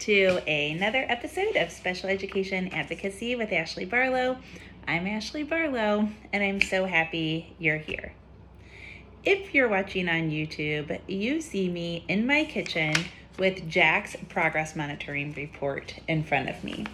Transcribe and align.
to 0.00 0.40
another 0.48 1.04
episode 1.10 1.56
of 1.56 1.70
Special 1.70 2.08
Education 2.08 2.68
Advocacy 2.68 3.36
with 3.36 3.52
Ashley 3.52 3.84
Barlow. 3.84 4.38
I'm 4.88 5.06
Ashley 5.06 5.42
Barlow, 5.42 6.08
and 6.32 6.42
I'm 6.42 6.62
so 6.62 6.86
happy 6.86 7.54
you're 7.58 7.76
here. 7.76 8.14
If 9.24 9.52
you're 9.52 9.68
watching 9.68 10.08
on 10.08 10.30
YouTube, 10.30 10.98
you 11.06 11.42
see 11.42 11.68
me 11.68 12.06
in 12.08 12.26
my 12.26 12.44
kitchen 12.44 12.94
with 13.38 13.68
Jack's 13.68 14.16
progress 14.30 14.74
monitoring 14.74 15.34
report 15.34 15.96
in 16.08 16.24
front 16.24 16.48
of 16.48 16.64
me. 16.64 16.86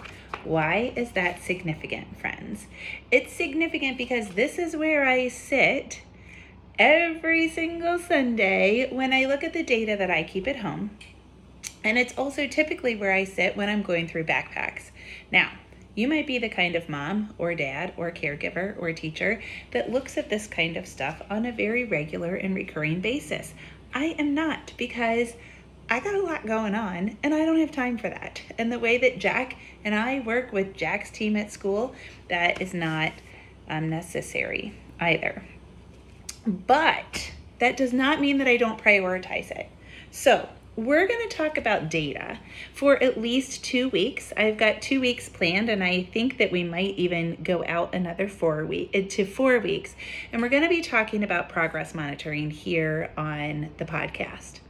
Why 0.42 0.92
is 0.96 1.12
that 1.12 1.40
significant, 1.40 2.18
friends? 2.18 2.66
It's 3.12 3.32
significant 3.32 3.98
because 3.98 4.30
this 4.30 4.58
is 4.58 4.74
where 4.74 5.06
I 5.06 5.28
sit 5.28 6.02
every 6.76 7.48
single 7.48 8.00
Sunday 8.00 8.92
when 8.92 9.12
I 9.12 9.26
look 9.26 9.44
at 9.44 9.52
the 9.52 9.62
data 9.62 9.94
that 9.96 10.10
I 10.10 10.24
keep 10.24 10.48
at 10.48 10.56
home. 10.56 10.90
And 11.86 11.96
it's 11.96 12.18
also 12.18 12.48
typically 12.48 12.96
where 12.96 13.12
I 13.12 13.22
sit 13.22 13.56
when 13.56 13.68
I'm 13.68 13.82
going 13.82 14.08
through 14.08 14.24
backpacks. 14.24 14.90
Now, 15.30 15.52
You 15.96 16.08
might 16.08 16.26
be 16.26 16.36
the 16.38 16.50
kind 16.50 16.76
of 16.76 16.90
mom 16.90 17.34
or 17.38 17.54
dad 17.54 17.94
or 17.96 18.12
caregiver 18.12 18.78
or 18.78 18.92
teacher 18.92 19.42
that 19.70 19.90
looks 19.90 20.18
at 20.18 20.28
this 20.28 20.46
kind 20.46 20.76
of 20.76 20.86
stuff 20.86 21.22
on 21.30 21.46
a 21.46 21.52
very 21.52 21.84
regular 21.84 22.34
and 22.36 22.54
recurring 22.54 23.00
basis. 23.00 23.54
I 23.94 24.14
am 24.18 24.34
not 24.34 24.74
because 24.76 25.32
I 25.88 26.00
got 26.00 26.14
a 26.14 26.22
lot 26.22 26.44
going 26.46 26.74
on 26.74 27.16
and 27.22 27.32
I 27.32 27.46
don't 27.46 27.58
have 27.60 27.72
time 27.72 27.96
for 27.96 28.10
that. 28.10 28.42
And 28.58 28.70
the 28.70 28.78
way 28.78 28.98
that 28.98 29.18
Jack 29.18 29.56
and 29.84 29.94
I 29.94 30.20
work 30.20 30.52
with 30.52 30.76
Jack's 30.76 31.10
team 31.10 31.34
at 31.34 31.50
school, 31.50 31.94
that 32.28 32.60
is 32.60 32.74
not 32.74 33.12
um, 33.70 33.88
necessary 33.88 34.74
either. 35.00 35.44
But 36.46 37.32
that 37.58 37.78
does 37.78 37.94
not 37.94 38.20
mean 38.20 38.36
that 38.36 38.48
I 38.48 38.58
don't 38.58 38.78
prioritize 38.82 39.50
it. 39.50 39.70
So, 40.10 40.46
we're 40.76 41.08
going 41.08 41.26
to 41.26 41.34
talk 41.34 41.56
about 41.56 41.90
data 41.90 42.38
for 42.74 43.02
at 43.02 43.18
least 43.18 43.64
two 43.64 43.88
weeks. 43.88 44.32
I've 44.36 44.58
got 44.58 44.82
two 44.82 45.00
weeks 45.00 45.28
planned, 45.28 45.70
and 45.70 45.82
I 45.82 46.02
think 46.02 46.36
that 46.36 46.52
we 46.52 46.64
might 46.64 46.94
even 46.96 47.42
go 47.42 47.64
out 47.66 47.94
another 47.94 48.28
four 48.28 48.64
week 48.66 48.90
uh, 48.94 49.08
to 49.10 49.24
four 49.24 49.58
weeks. 49.58 49.96
And 50.32 50.42
we're 50.42 50.50
going 50.50 50.62
to 50.62 50.68
be 50.68 50.82
talking 50.82 51.24
about 51.24 51.48
progress 51.48 51.94
monitoring 51.94 52.50
here 52.50 53.10
on 53.16 53.70
the 53.78 53.86
podcast. 53.86 54.60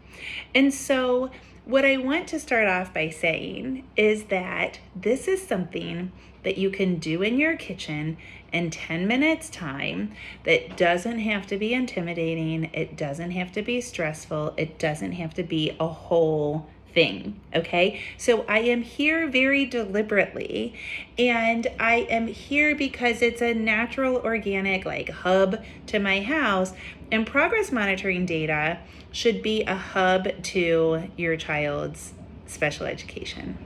And 0.55 0.73
so, 0.73 1.31
what 1.64 1.85
I 1.85 1.97
want 1.97 2.29
to 2.29 2.38
start 2.38 2.69
off 2.69 2.94
by 2.94 3.11
saying 3.11 3.88
is 3.97 4.25
that 4.25 4.79
this 4.94 5.26
is 5.26 5.44
something 5.44 6.12
that 6.46 6.56
you 6.56 6.70
can 6.70 6.94
do 6.94 7.22
in 7.22 7.40
your 7.40 7.56
kitchen 7.56 8.16
in 8.52 8.70
10 8.70 9.08
minutes 9.08 9.48
time 9.50 10.12
that 10.44 10.76
doesn't 10.76 11.19
have 11.19 11.44
to 11.44 11.58
be 11.58 11.75
intimidating, 11.75 12.70
it 12.72 12.96
doesn't 12.96 13.32
have 13.32 13.50
to 13.50 13.62
be 13.62 13.81
stressful, 13.81 14.54
it 14.56 14.78
doesn't 14.78 15.10
have 15.10 15.34
to 15.34 15.43
be 15.43 15.76
a 15.81 15.88
whole 15.88 16.69
thing. 16.94 17.40
Okay, 17.52 18.00
so 18.16 18.44
I 18.48 18.60
am 18.60 18.82
here 18.82 19.26
very 19.26 19.66
deliberately, 19.66 20.72
and 21.19 21.66
I 21.81 22.06
am 22.08 22.28
here 22.28 22.76
because 22.76 23.22
it's 23.22 23.43
a 23.43 23.52
natural, 23.52 24.19
organic, 24.19 24.84
like 24.84 25.08
hub 25.08 25.64
to 25.88 25.98
my 25.98 26.20
house. 26.22 26.72
And 27.10 27.26
progress 27.26 27.72
monitoring 27.72 28.25
data 28.25 28.78
should 29.10 29.43
be 29.43 29.64
a 29.64 29.75
hub 29.75 30.28
to 30.44 31.10
your 31.16 31.37
child's 31.37 32.12
special 32.46 32.87
education. 32.87 33.58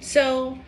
So, 0.00 0.58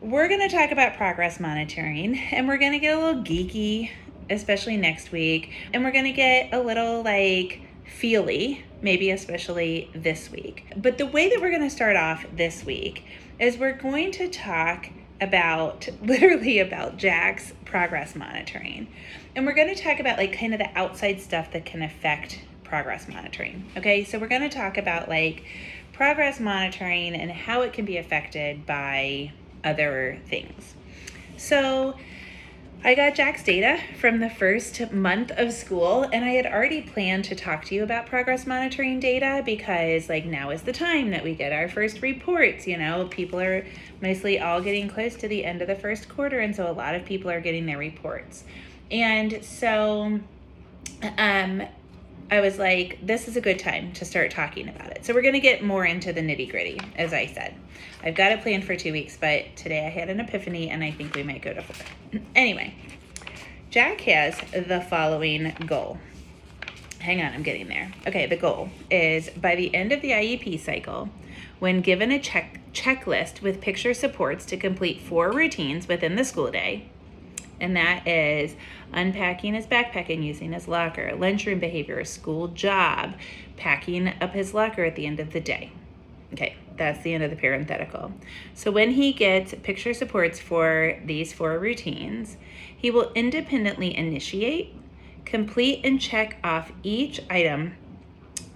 we're 0.00 0.28
going 0.28 0.40
to 0.40 0.54
talk 0.54 0.70
about 0.70 0.96
progress 0.96 1.38
monitoring 1.38 2.18
and 2.18 2.48
we're 2.48 2.56
going 2.56 2.72
to 2.72 2.78
get 2.78 2.96
a 2.96 2.98
little 2.98 3.22
geeky, 3.22 3.90
especially 4.30 4.76
next 4.76 5.12
week. 5.12 5.52
And 5.74 5.84
we're 5.84 5.92
going 5.92 6.04
to 6.04 6.12
get 6.12 6.54
a 6.54 6.60
little 6.60 7.02
like 7.02 7.60
feely, 7.84 8.64
maybe 8.80 9.10
especially 9.10 9.90
this 9.94 10.30
week. 10.30 10.72
But 10.76 10.96
the 10.96 11.06
way 11.06 11.28
that 11.28 11.40
we're 11.40 11.50
going 11.50 11.62
to 11.62 11.70
start 11.70 11.96
off 11.96 12.24
this 12.34 12.64
week 12.64 13.04
is 13.38 13.58
we're 13.58 13.76
going 13.76 14.10
to 14.12 14.28
talk 14.28 14.88
about 15.20 15.86
literally 16.02 16.60
about 16.60 16.96
Jack's 16.96 17.52
progress 17.66 18.14
monitoring. 18.14 18.88
And 19.36 19.44
we're 19.44 19.54
going 19.54 19.74
to 19.74 19.82
talk 19.82 20.00
about 20.00 20.16
like 20.16 20.36
kind 20.36 20.54
of 20.54 20.60
the 20.60 20.78
outside 20.78 21.20
stuff 21.20 21.52
that 21.52 21.66
can 21.66 21.82
affect 21.82 22.40
progress 22.64 23.06
monitoring. 23.06 23.66
Okay, 23.76 24.04
so 24.04 24.18
we're 24.18 24.28
going 24.28 24.48
to 24.48 24.48
talk 24.48 24.78
about 24.78 25.10
like 25.10 25.44
progress 25.92 26.40
monitoring 26.40 27.14
and 27.14 27.30
how 27.30 27.60
it 27.60 27.74
can 27.74 27.84
be 27.84 27.98
affected 27.98 28.64
by 28.64 29.32
other 29.64 30.18
things. 30.28 30.74
So 31.36 31.96
I 32.82 32.94
got 32.94 33.14
Jack's 33.14 33.42
data 33.42 33.78
from 34.00 34.20
the 34.20 34.30
first 34.30 34.90
month 34.90 35.30
of 35.32 35.52
school, 35.52 36.04
and 36.04 36.24
I 36.24 36.30
had 36.30 36.46
already 36.46 36.80
planned 36.80 37.24
to 37.24 37.34
talk 37.34 37.66
to 37.66 37.74
you 37.74 37.82
about 37.82 38.06
progress 38.06 38.46
monitoring 38.46 39.00
data 39.00 39.42
because, 39.44 40.08
like, 40.08 40.24
now 40.24 40.48
is 40.48 40.62
the 40.62 40.72
time 40.72 41.10
that 41.10 41.22
we 41.22 41.34
get 41.34 41.52
our 41.52 41.68
first 41.68 42.00
reports. 42.00 42.66
You 42.66 42.78
know, 42.78 43.06
people 43.10 43.38
are 43.38 43.66
mostly 44.00 44.40
all 44.40 44.62
getting 44.62 44.88
close 44.88 45.14
to 45.16 45.28
the 45.28 45.44
end 45.44 45.60
of 45.60 45.68
the 45.68 45.74
first 45.74 46.08
quarter, 46.08 46.40
and 46.40 46.56
so 46.56 46.70
a 46.70 46.72
lot 46.72 46.94
of 46.94 47.04
people 47.04 47.30
are 47.30 47.40
getting 47.40 47.66
their 47.66 47.76
reports. 47.76 48.44
And 48.90 49.44
so, 49.44 50.20
um, 51.18 51.62
I 52.30 52.40
was 52.40 52.58
like, 52.58 52.98
this 53.04 53.26
is 53.26 53.36
a 53.36 53.40
good 53.40 53.58
time 53.58 53.92
to 53.94 54.04
start 54.04 54.30
talking 54.30 54.68
about 54.68 54.90
it. 54.90 55.04
So, 55.04 55.12
we're 55.12 55.22
going 55.22 55.34
to 55.34 55.40
get 55.40 55.64
more 55.64 55.84
into 55.84 56.12
the 56.12 56.20
nitty 56.20 56.50
gritty, 56.50 56.80
as 56.96 57.12
I 57.12 57.26
said. 57.26 57.54
I've 58.02 58.14
got 58.14 58.32
it 58.32 58.40
planned 58.42 58.64
for 58.64 58.76
two 58.76 58.92
weeks, 58.92 59.16
but 59.20 59.56
today 59.56 59.84
I 59.84 59.90
had 59.90 60.08
an 60.08 60.20
epiphany 60.20 60.70
and 60.70 60.82
I 60.84 60.90
think 60.90 61.14
we 61.14 61.22
might 61.22 61.42
go 61.42 61.52
to 61.52 61.62
four. 61.62 62.20
Anyway, 62.34 62.74
Jack 63.70 64.00
has 64.02 64.38
the 64.52 64.80
following 64.80 65.52
goal. 65.66 65.98
Hang 67.00 67.22
on, 67.22 67.32
I'm 67.32 67.42
getting 67.42 67.68
there. 67.68 67.90
Okay, 68.06 68.26
the 68.26 68.36
goal 68.36 68.68
is 68.90 69.30
by 69.30 69.54
the 69.54 69.74
end 69.74 69.92
of 69.92 70.00
the 70.00 70.10
IEP 70.10 70.60
cycle, 70.60 71.08
when 71.58 71.80
given 71.80 72.10
a 72.10 72.18
check 72.18 72.60
checklist 72.72 73.42
with 73.42 73.60
picture 73.60 73.94
supports 73.94 74.44
to 74.46 74.56
complete 74.56 75.00
four 75.00 75.32
routines 75.32 75.88
within 75.88 76.16
the 76.16 76.24
school 76.24 76.50
day, 76.50 76.88
and 77.60 77.76
that 77.76 78.06
is 78.06 78.54
unpacking 78.92 79.54
his 79.54 79.66
backpack 79.66 80.12
and 80.12 80.24
using 80.24 80.52
his 80.52 80.66
locker, 80.66 81.14
lunchroom 81.16 81.58
behavior, 81.58 82.04
school 82.04 82.48
job, 82.48 83.14
packing 83.56 84.08
up 84.20 84.32
his 84.32 84.54
locker 84.54 84.84
at 84.84 84.96
the 84.96 85.06
end 85.06 85.20
of 85.20 85.32
the 85.32 85.40
day. 85.40 85.72
Okay, 86.32 86.56
that's 86.76 87.02
the 87.02 87.12
end 87.12 87.24
of 87.24 87.30
the 87.30 87.36
parenthetical. 87.36 88.12
So 88.54 88.70
when 88.70 88.92
he 88.92 89.12
gets 89.12 89.54
picture 89.62 89.92
supports 89.92 90.38
for 90.38 90.98
these 91.04 91.32
four 91.32 91.58
routines, 91.58 92.36
he 92.74 92.90
will 92.90 93.12
independently 93.14 93.96
initiate, 93.96 94.74
complete, 95.24 95.80
and 95.84 96.00
check 96.00 96.38
off 96.42 96.72
each 96.82 97.20
item 97.28 97.74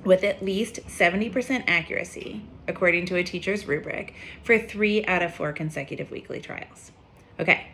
with 0.05 0.23
at 0.23 0.45
least 0.45 0.81
70% 0.87 1.65
accuracy, 1.67 2.43
according 2.69 3.07
to 3.07 3.17
a 3.17 3.25
teacher's 3.25 3.67
rubric, 3.67 4.15
for 4.43 4.59
three 4.59 5.05
out 5.07 5.23
of 5.23 5.35
four 5.35 5.53
consecutive 5.53 6.11
weekly 6.11 6.41
trials. 6.41 6.93
Okay, 7.41 7.67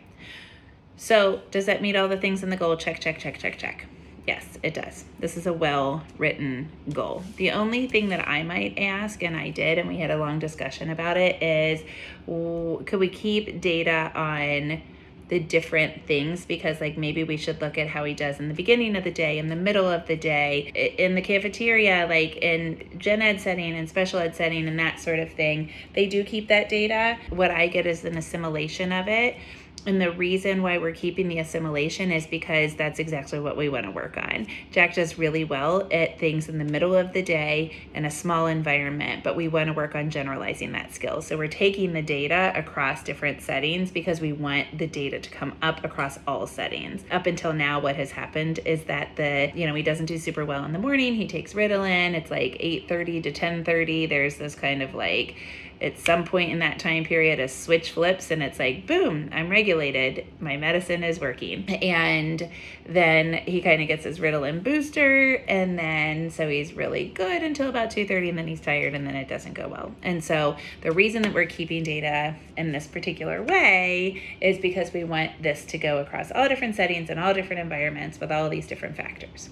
so 1.01 1.41
does 1.49 1.65
that 1.65 1.81
meet 1.81 1.95
all 1.95 2.07
the 2.07 2.15
things 2.15 2.43
in 2.43 2.51
the 2.51 2.55
goal? 2.55 2.77
Check, 2.77 2.99
check, 2.99 3.17
check, 3.17 3.39
check, 3.39 3.57
check. 3.57 3.87
Yes, 4.27 4.45
it 4.61 4.75
does. 4.75 5.03
This 5.19 5.35
is 5.35 5.47
a 5.47 5.51
well 5.51 6.03
written 6.19 6.69
goal. 6.93 7.23
The 7.37 7.49
only 7.49 7.87
thing 7.87 8.09
that 8.09 8.27
I 8.27 8.43
might 8.43 8.77
ask, 8.77 9.23
and 9.23 9.35
I 9.35 9.49
did, 9.49 9.79
and 9.79 9.89
we 9.89 9.97
had 9.97 10.11
a 10.11 10.17
long 10.17 10.37
discussion 10.37 10.91
about 10.91 11.17
it, 11.17 11.41
is 11.41 11.81
could 12.27 12.99
we 12.99 13.09
keep 13.09 13.59
data 13.59 14.11
on 14.13 14.83
the 15.29 15.39
different 15.39 16.05
things? 16.05 16.45
Because, 16.45 16.79
like, 16.79 16.99
maybe 16.99 17.23
we 17.23 17.35
should 17.35 17.61
look 17.61 17.79
at 17.79 17.87
how 17.87 18.03
he 18.03 18.13
does 18.13 18.39
in 18.39 18.47
the 18.47 18.53
beginning 18.53 18.95
of 18.95 19.03
the 19.03 19.11
day, 19.11 19.39
in 19.39 19.47
the 19.47 19.55
middle 19.55 19.87
of 19.87 20.05
the 20.05 20.15
day, 20.15 20.95
in 20.99 21.15
the 21.15 21.21
cafeteria, 21.21 22.05
like 22.07 22.35
in 22.35 22.99
gen 22.99 23.23
ed 23.23 23.41
setting 23.41 23.73
and 23.73 23.89
special 23.89 24.19
ed 24.19 24.35
setting, 24.35 24.67
and 24.67 24.77
that 24.77 24.99
sort 24.99 25.17
of 25.17 25.31
thing. 25.33 25.71
They 25.95 26.05
do 26.05 26.23
keep 26.23 26.47
that 26.49 26.69
data. 26.69 27.17
What 27.31 27.49
I 27.49 27.65
get 27.65 27.87
is 27.87 28.05
an 28.05 28.19
assimilation 28.19 28.91
of 28.91 29.07
it. 29.07 29.35
And 29.85 29.99
the 29.99 30.11
reason 30.11 30.61
why 30.61 30.77
we're 30.77 30.91
keeping 30.91 31.27
the 31.27 31.39
assimilation 31.39 32.11
is 32.11 32.27
because 32.27 32.75
that's 32.75 32.99
exactly 32.99 33.39
what 33.39 33.57
we 33.57 33.67
want 33.67 33.85
to 33.85 33.91
work 33.91 34.15
on. 34.15 34.45
Jack 34.71 34.93
does 34.93 35.17
really 35.17 35.43
well 35.43 35.87
at 35.91 36.19
things 36.19 36.49
in 36.49 36.59
the 36.59 36.65
middle 36.65 36.95
of 36.95 37.13
the 37.13 37.23
day 37.23 37.75
in 37.95 38.05
a 38.05 38.11
small 38.11 38.45
environment, 38.45 39.23
but 39.23 39.35
we 39.35 39.47
want 39.47 39.67
to 39.67 39.73
work 39.73 39.95
on 39.95 40.11
generalizing 40.11 40.71
that 40.73 40.93
skill. 40.93 41.21
So 41.23 41.35
we're 41.35 41.47
taking 41.47 41.93
the 41.93 42.01
data 42.03 42.53
across 42.55 43.03
different 43.03 43.41
settings 43.41 43.89
because 43.89 44.21
we 44.21 44.33
want 44.33 44.77
the 44.77 44.85
data 44.85 45.19
to 45.19 45.29
come 45.31 45.53
up 45.63 45.83
across 45.83 46.19
all 46.27 46.45
settings. 46.45 47.03
Up 47.09 47.25
until 47.25 47.53
now, 47.53 47.79
what 47.79 47.95
has 47.95 48.11
happened 48.11 48.59
is 48.65 48.83
that 48.83 49.15
the, 49.15 49.51
you 49.55 49.65
know, 49.65 49.73
he 49.73 49.81
doesn't 49.81 50.05
do 50.05 50.19
super 50.19 50.45
well 50.45 50.63
in 50.63 50.73
the 50.73 50.79
morning. 50.79 51.15
He 51.15 51.27
takes 51.27 51.53
Ritalin. 51.53 52.13
It's 52.13 52.29
like 52.29 52.55
8:30 52.59 53.23
to 53.23 53.31
10:30. 53.31 54.07
There's 54.07 54.35
this 54.35 54.53
kind 54.53 54.83
of 54.83 54.93
like 54.93 55.35
at 55.81 55.97
some 55.97 56.23
point 56.23 56.51
in 56.51 56.59
that 56.59 56.79
time 56.79 57.03
period 57.03 57.39
a 57.39 57.47
switch 57.47 57.91
flips 57.91 58.31
and 58.31 58.43
it's 58.43 58.59
like 58.59 58.85
boom 58.87 59.29
i'm 59.31 59.49
regulated. 59.49 60.25
My 60.39 60.57
medicine 60.57 61.03
is 61.03 61.19
working. 61.19 61.69
And 61.81 62.49
then 62.85 63.33
he 63.33 63.61
kind 63.61 63.81
of 63.81 63.87
gets 63.87 64.03
his 64.05 64.19
ritalin 64.19 64.63
booster 64.63 65.35
and 65.47 65.77
then 65.77 66.31
so 66.31 66.47
he's 66.47 66.73
really 66.73 67.09
good 67.09 67.43
until 67.43 67.69
about 67.69 67.91
2.30 67.91 68.29
and 68.29 68.37
then 68.37 68.47
he's 68.47 68.61
tired 68.61 68.93
and 68.93 69.05
then 69.05 69.15
it 69.15 69.27
doesn't 69.27 69.53
go 69.53 69.67
well. 69.67 69.93
And 70.01 70.23
so 70.23 70.57
the 70.81 70.91
reason 70.91 71.21
that 71.23 71.33
we're 71.33 71.45
keeping 71.45 71.83
data 71.83 72.35
in 72.57 72.71
this 72.71 72.87
particular 72.87 73.43
way 73.43 74.21
is 74.41 74.57
because 74.57 74.93
we 74.93 75.03
want 75.03 75.31
this 75.41 75.65
to 75.65 75.77
go 75.77 75.99
across 75.99 76.31
all 76.31 76.47
different 76.47 76.75
settings 76.75 77.09
and 77.09 77.19
all 77.19 77.33
different 77.33 77.61
environments 77.61 78.19
with 78.19 78.31
all 78.31 78.49
these 78.49 78.67
different 78.67 78.95
factors. 78.95 79.49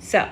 So 0.00 0.28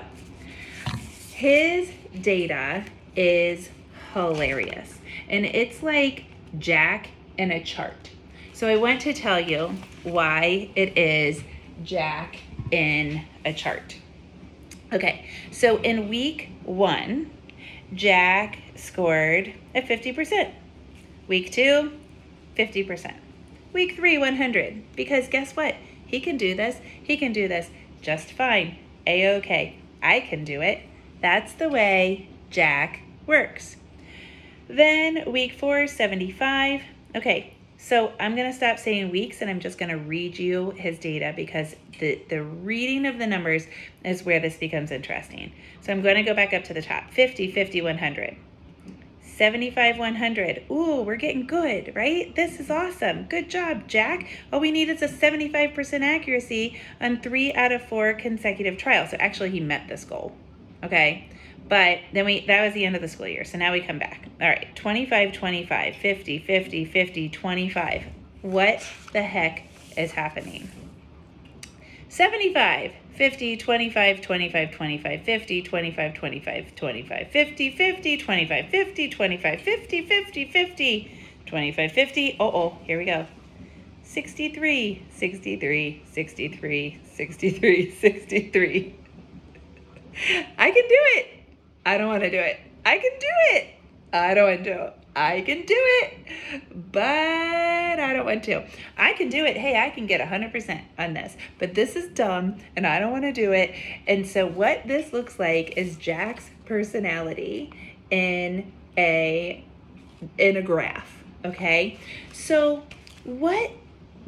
his 1.31 1.91
data 2.21 2.85
is 3.15 3.69
hilarious 4.13 5.00
and 5.31 5.45
it's 5.45 5.81
like 5.81 6.25
Jack 6.59 7.09
in 7.37 7.51
a 7.51 7.63
chart. 7.63 8.11
So 8.53 8.67
I 8.67 8.75
want 8.75 9.01
to 9.01 9.13
tell 9.13 9.39
you 9.39 9.73
why 10.03 10.69
it 10.75 10.97
is 10.97 11.41
Jack 11.83 12.37
in 12.69 13.23
a 13.43 13.53
chart. 13.53 13.95
Okay, 14.93 15.25
so 15.51 15.77
in 15.77 16.09
week 16.09 16.49
one, 16.63 17.31
Jack 17.93 18.59
scored 18.75 19.53
at 19.73 19.85
50%. 19.85 20.51
Week 21.27 21.51
two, 21.51 21.93
50%. 22.57 23.15
Week 23.73 23.95
three, 23.95 24.17
100. 24.17 24.83
Because 24.95 25.29
guess 25.29 25.55
what? 25.55 25.75
He 26.05 26.19
can 26.19 26.35
do 26.35 26.55
this. 26.55 26.77
He 27.01 27.15
can 27.15 27.31
do 27.31 27.47
this 27.47 27.69
just 28.01 28.33
fine. 28.33 28.77
A 29.07 29.37
okay. 29.37 29.77
I 30.03 30.19
can 30.19 30.43
do 30.43 30.61
it. 30.61 30.81
That's 31.21 31.53
the 31.53 31.69
way 31.69 32.27
Jack 32.49 33.01
works. 33.25 33.77
Then 34.71 35.29
week 35.29 35.51
four, 35.53 35.85
75. 35.85 36.81
Okay, 37.13 37.53
So 37.77 38.13
I'm 38.19 38.35
going 38.37 38.49
to 38.49 38.55
stop 38.55 38.79
saying 38.79 39.09
weeks 39.09 39.41
and 39.41 39.49
I'm 39.49 39.59
just 39.59 39.77
going 39.77 39.89
to 39.89 39.97
read 39.97 40.39
you 40.39 40.71
his 40.71 40.97
data 40.97 41.33
because 41.35 41.75
the, 41.99 42.21
the 42.29 42.41
reading 42.41 43.05
of 43.05 43.17
the 43.17 43.27
numbers 43.27 43.65
is 44.05 44.23
where 44.23 44.39
this 44.39 44.55
becomes 44.55 44.91
interesting. 44.91 45.51
So 45.81 45.91
I'm 45.91 46.01
going 46.01 46.15
to 46.15 46.23
go 46.23 46.33
back 46.33 46.53
up 46.53 46.63
to 46.65 46.73
the 46.73 46.81
top 46.81 47.11
50, 47.11 47.51
50, 47.51 47.81
100. 47.81 48.37
75, 49.23 49.97
100. 49.97 50.63
Ooh, 50.71 51.01
we're 51.01 51.15
getting 51.17 51.47
good, 51.47 51.93
right? 51.93 52.33
This 52.35 52.59
is 52.59 52.69
awesome. 52.69 53.25
Good 53.25 53.49
job, 53.49 53.89
Jack. 53.89 54.25
All 54.53 54.61
we 54.61 54.71
need 54.71 54.87
is 54.87 55.01
a 55.01 55.07
75% 55.09 56.01
accuracy 56.01 56.79
on 57.01 57.19
three 57.19 57.51
out 57.53 57.73
of 57.73 57.81
four 57.81 58.13
consecutive 58.13 58.77
trials. 58.77 59.09
So 59.09 59.17
actually, 59.19 59.49
he 59.49 59.59
met 59.59 59.89
this 59.89 60.05
goal. 60.05 60.33
Okay. 60.83 61.27
But 61.69 61.99
then 62.11 62.25
we, 62.25 62.45
that 62.47 62.65
was 62.65 62.73
the 62.73 62.85
end 62.85 62.95
of 62.95 63.01
the 63.01 63.07
school 63.07 63.27
year. 63.27 63.45
So 63.45 63.57
now 63.57 63.71
we 63.71 63.81
come 63.81 63.99
back. 63.99 64.27
All 64.41 64.47
right, 64.47 64.75
25, 64.75 65.31
25, 65.31 65.95
50, 65.95 66.39
50, 66.39 66.85
50, 66.85 67.29
25. 67.29 68.03
What 68.41 68.85
the 69.13 69.21
heck 69.21 69.63
is 69.95 70.11
happening? 70.11 70.69
75, 72.09 72.91
50, 73.15 73.57
25, 73.57 74.21
25, 74.21 74.71
25, 74.71 75.21
50, 75.21 75.61
25, 75.61 76.13
25, 76.13 76.75
25, 76.75 77.27
50, 77.31 77.69
50, 77.77 78.17
25, 78.17 78.69
50, 78.69 79.09
25, 79.09 79.61
50, 79.61 80.07
50, 80.07 80.45
50, 80.45 81.17
25, 81.45 81.91
50. 81.91 82.37
Oh, 82.39 82.45
oh, 82.45 82.77
here 82.83 82.97
we 82.97 83.05
go. 83.05 83.25
63, 84.03 85.03
63, 85.09 86.01
63, 86.11 86.99
63, 87.13 87.91
63. 87.91 88.95
I 90.57 90.71
can 90.71 90.83
do 90.83 90.83
it. 90.89 91.40
I 91.85 91.97
don't 91.97 92.07
want 92.07 92.23
to 92.23 92.29
do 92.29 92.39
it. 92.39 92.59
I 92.85 92.97
can 92.97 93.11
do 93.19 93.27
it. 93.55 93.67
I 94.13 94.33
don't 94.33 94.49
want 94.49 94.63
to. 94.65 94.93
I 95.15 95.41
can 95.41 95.65
do 95.65 95.75
it, 95.77 96.13
but 96.91 97.01
I 97.01 98.13
don't 98.13 98.25
want 98.25 98.43
to. 98.45 98.63
I 98.97 99.13
can 99.13 99.29
do 99.29 99.43
it. 99.45 99.57
Hey, 99.57 99.81
I 99.81 99.89
can 99.89 100.05
get 100.05 100.21
100% 100.21 100.81
on 100.97 101.13
this, 101.13 101.35
but 101.59 101.73
this 101.73 101.95
is 101.95 102.07
dumb 102.13 102.57
and 102.77 102.87
I 102.87 102.99
don't 102.99 103.11
want 103.11 103.23
to 103.23 103.33
do 103.33 103.51
it. 103.51 103.73
And 104.07 104.25
so, 104.25 104.47
what 104.47 104.87
this 104.87 105.11
looks 105.11 105.37
like 105.37 105.77
is 105.77 105.97
Jack's 105.97 106.49
personality 106.65 107.73
in 108.09 108.71
a 108.97 109.65
in 110.37 110.55
a 110.55 110.61
graph, 110.61 111.23
okay? 111.43 111.99
So, 112.31 112.83
what 113.25 113.71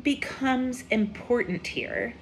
becomes 0.01 0.83
important 0.89 1.67
here 1.67 2.13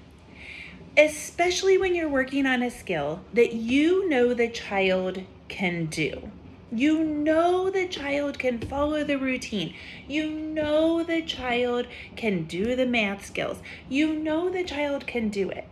especially 0.98 1.78
when 1.78 1.96
you're 1.96 2.10
working 2.10 2.46
on 2.46 2.62
a 2.62 2.70
skill 2.70 3.22
that 3.34 3.54
you 3.54 4.08
know 4.10 4.34
the 4.34 4.50
child 4.50 5.24
can 5.48 5.86
do. 5.86 6.32
You 6.74 7.04
know 7.04 7.70
the 7.70 7.88
child 7.88 8.40
can 8.40 8.60
follow 8.60 9.04
the 9.04 9.18
routine. 9.18 9.74
You 10.08 10.30
know 10.30 11.04
the 11.04 11.22
child 11.22 11.88
can 12.16 12.44
do 12.44 12.76
the 12.76 12.86
math 12.86 13.26
skills. 13.26 13.60
You 13.90 14.14
know 14.14 14.50
the 14.50 14.64
child 14.64 15.08
can 15.08 15.30
do 15.30 15.50
it. 15.50 15.68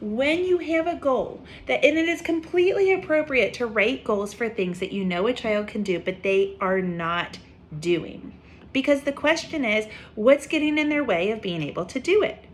When 0.00 0.44
you 0.46 0.58
have 0.58 0.86
a 0.86 0.94
goal 0.94 1.42
that 1.66 1.84
and 1.84 1.98
it 1.98 2.08
is 2.08 2.22
completely 2.22 2.92
appropriate 2.92 3.52
to 3.54 3.66
write 3.66 4.02
goals 4.02 4.32
for 4.32 4.48
things 4.48 4.80
that 4.80 4.92
you 4.92 5.04
know 5.04 5.26
a 5.26 5.34
child 5.34 5.66
can 5.66 5.82
do 5.82 5.98
but 5.98 6.22
they 6.22 6.56
are 6.60 6.80
not 6.80 7.38
doing. 7.78 8.32
Because 8.72 9.02
the 9.02 9.12
question 9.12 9.64
is, 9.64 9.86
what's 10.14 10.46
getting 10.46 10.78
in 10.78 10.88
their 10.88 11.04
way 11.04 11.30
of 11.30 11.42
being 11.42 11.62
able 11.62 11.84
to 11.86 12.00
do 12.00 12.22
it? 12.22 12.44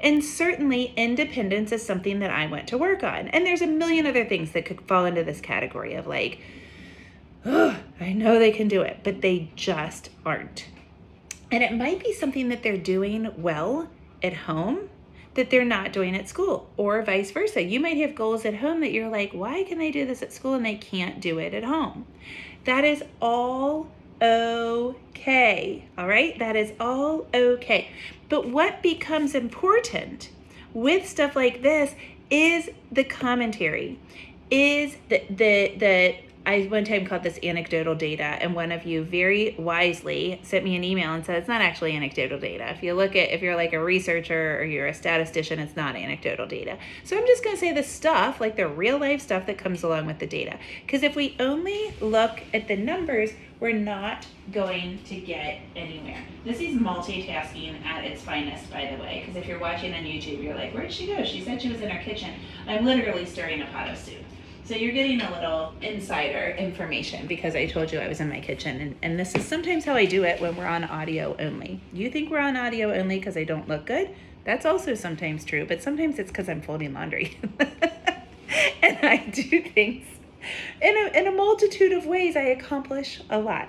And 0.00 0.24
certainly, 0.24 0.92
independence 0.96 1.72
is 1.72 1.84
something 1.84 2.18
that 2.20 2.30
I 2.30 2.46
want 2.46 2.68
to 2.68 2.78
work 2.78 3.02
on. 3.02 3.28
And 3.28 3.46
there's 3.46 3.62
a 3.62 3.66
million 3.66 4.06
other 4.06 4.24
things 4.24 4.52
that 4.52 4.64
could 4.64 4.80
fall 4.82 5.04
into 5.04 5.24
this 5.24 5.40
category 5.40 5.94
of 5.94 6.06
like, 6.06 6.40
oh, 7.44 7.76
I 8.00 8.12
know 8.12 8.38
they 8.38 8.52
can 8.52 8.68
do 8.68 8.82
it, 8.82 9.00
but 9.02 9.20
they 9.20 9.50
just 9.56 10.10
aren't. 10.24 10.66
And 11.50 11.62
it 11.62 11.72
might 11.72 12.02
be 12.02 12.12
something 12.12 12.48
that 12.48 12.62
they're 12.62 12.76
doing 12.76 13.32
well 13.36 13.88
at 14.22 14.34
home 14.34 14.90
that 15.38 15.50
they're 15.50 15.64
not 15.64 15.92
doing 15.92 16.16
at 16.16 16.28
school, 16.28 16.68
or 16.76 17.00
vice 17.02 17.30
versa. 17.30 17.62
You 17.62 17.78
might 17.78 17.96
have 17.98 18.16
goals 18.16 18.44
at 18.44 18.56
home 18.56 18.80
that 18.80 18.90
you're 18.90 19.08
like, 19.08 19.30
why 19.30 19.62
can 19.62 19.78
they 19.78 19.92
do 19.92 20.04
this 20.04 20.20
at 20.20 20.32
school 20.32 20.54
and 20.54 20.66
they 20.66 20.74
can't 20.74 21.20
do 21.20 21.38
it 21.38 21.54
at 21.54 21.62
home? 21.62 22.06
That 22.64 22.84
is 22.84 23.04
all 23.22 23.88
okay. 24.20 25.84
All 25.96 26.06
right? 26.08 26.38
That 26.38 26.56
is 26.56 26.72
all 26.80 27.26
okay. 27.34 27.90
But 28.28 28.48
what 28.48 28.82
becomes 28.82 29.34
important 29.34 30.30
with 30.74 31.08
stuff 31.08 31.34
like 31.34 31.62
this 31.62 31.94
is 32.30 32.70
the 32.92 33.04
commentary, 33.04 33.98
is 34.50 34.96
the 35.08 35.22
the 35.30 35.74
the 35.78 36.16
I 36.48 36.62
one 36.62 36.84
time 36.84 37.04
called 37.04 37.24
this 37.24 37.38
anecdotal 37.42 37.94
data, 37.94 38.22
and 38.22 38.54
one 38.54 38.72
of 38.72 38.86
you 38.86 39.04
very 39.04 39.54
wisely 39.58 40.40
sent 40.42 40.64
me 40.64 40.76
an 40.76 40.82
email 40.82 41.12
and 41.12 41.22
said 41.22 41.36
it's 41.36 41.46
not 41.46 41.60
actually 41.60 41.94
anecdotal 41.94 42.40
data. 42.40 42.70
If 42.70 42.82
you 42.82 42.94
look 42.94 43.14
at, 43.14 43.32
if 43.32 43.42
you're 43.42 43.54
like 43.54 43.74
a 43.74 43.84
researcher 43.84 44.58
or 44.58 44.64
you're 44.64 44.86
a 44.86 44.94
statistician, 44.94 45.58
it's 45.58 45.76
not 45.76 45.94
anecdotal 45.94 46.46
data. 46.46 46.78
So 47.04 47.18
I'm 47.18 47.26
just 47.26 47.44
going 47.44 47.54
to 47.54 47.60
say 47.60 47.72
the 47.72 47.82
stuff, 47.82 48.40
like 48.40 48.56
the 48.56 48.66
real 48.66 48.96
life 48.96 49.20
stuff 49.20 49.44
that 49.44 49.58
comes 49.58 49.82
along 49.82 50.06
with 50.06 50.20
the 50.20 50.26
data. 50.26 50.58
Because 50.86 51.02
if 51.02 51.14
we 51.14 51.36
only 51.38 51.92
look 52.00 52.40
at 52.54 52.66
the 52.66 52.76
numbers, 52.76 53.32
we're 53.60 53.74
not 53.74 54.26
going 54.50 55.00
to 55.04 55.16
get 55.16 55.60
anywhere. 55.76 56.24
This 56.46 56.62
is 56.62 56.76
multitasking 56.76 57.84
at 57.84 58.04
its 58.04 58.22
finest, 58.22 58.70
by 58.70 58.86
the 58.96 59.02
way, 59.02 59.20
because 59.20 59.36
if 59.36 59.46
you're 59.46 59.60
watching 59.60 59.92
on 59.92 60.02
YouTube, 60.04 60.42
you're 60.42 60.54
like, 60.54 60.72
where'd 60.72 60.90
she 60.90 61.08
go? 61.08 61.22
She 61.24 61.42
said 61.44 61.60
she 61.60 61.68
was 61.68 61.82
in 61.82 61.90
her 61.90 62.02
kitchen. 62.02 62.32
I'm 62.66 62.86
literally 62.86 63.26
stirring 63.26 63.60
a 63.60 63.66
pot 63.66 63.90
of 63.90 63.98
soup. 63.98 64.24
So 64.68 64.74
you're 64.74 64.92
getting 64.92 65.22
a 65.22 65.30
little 65.30 65.72
insider 65.80 66.50
information 66.58 67.26
because 67.26 67.56
I 67.56 67.64
told 67.64 67.90
you 67.90 68.00
I 68.00 68.06
was 68.06 68.20
in 68.20 68.28
my 68.28 68.40
kitchen. 68.40 68.78
And, 68.82 68.96
and 69.00 69.18
this 69.18 69.34
is 69.34 69.46
sometimes 69.46 69.86
how 69.86 69.94
I 69.94 70.04
do 70.04 70.24
it 70.24 70.42
when 70.42 70.56
we're 70.56 70.66
on 70.66 70.84
audio 70.84 71.34
only. 71.38 71.80
You 71.90 72.10
think 72.10 72.30
we're 72.30 72.40
on 72.40 72.54
audio 72.54 72.92
only 72.92 73.18
because 73.18 73.38
I 73.38 73.44
don't 73.44 73.66
look 73.66 73.86
good? 73.86 74.14
That's 74.44 74.66
also 74.66 74.94
sometimes 74.94 75.46
true, 75.46 75.64
but 75.64 75.82
sometimes 75.82 76.18
it's 76.18 76.30
because 76.30 76.50
I'm 76.50 76.60
folding 76.60 76.92
laundry. 76.92 77.38
and 78.82 78.98
I 79.02 79.24
do 79.32 79.62
things 79.62 80.06
in 80.82 80.96
a, 80.98 81.18
in 81.18 81.26
a 81.26 81.32
multitude 81.32 81.92
of 81.92 82.04
ways. 82.04 82.36
I 82.36 82.42
accomplish 82.42 83.22
a 83.30 83.38
lot. 83.38 83.68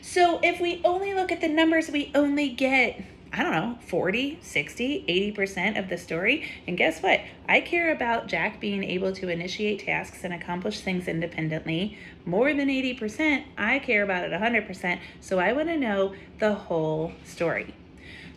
So 0.00 0.40
if 0.42 0.62
we 0.62 0.80
only 0.82 1.12
look 1.12 1.30
at 1.30 1.42
the 1.42 1.48
numbers, 1.48 1.90
we 1.90 2.10
only 2.14 2.48
get 2.48 3.02
I 3.32 3.42
don't 3.42 3.52
know, 3.52 3.78
40, 3.86 4.38
60, 4.40 5.34
80% 5.36 5.78
of 5.78 5.88
the 5.88 5.98
story. 5.98 6.48
And 6.66 6.78
guess 6.78 7.02
what? 7.02 7.20
I 7.48 7.60
care 7.60 7.92
about 7.92 8.26
Jack 8.26 8.60
being 8.60 8.82
able 8.82 9.12
to 9.12 9.28
initiate 9.28 9.84
tasks 9.84 10.24
and 10.24 10.32
accomplish 10.32 10.80
things 10.80 11.08
independently 11.08 11.98
more 12.24 12.54
than 12.54 12.68
80%. 12.68 13.44
I 13.58 13.80
care 13.80 14.02
about 14.02 14.24
it 14.24 14.32
100%. 14.32 14.98
So 15.20 15.38
I 15.38 15.52
want 15.52 15.68
to 15.68 15.76
know 15.76 16.14
the 16.38 16.54
whole 16.54 17.12
story. 17.24 17.74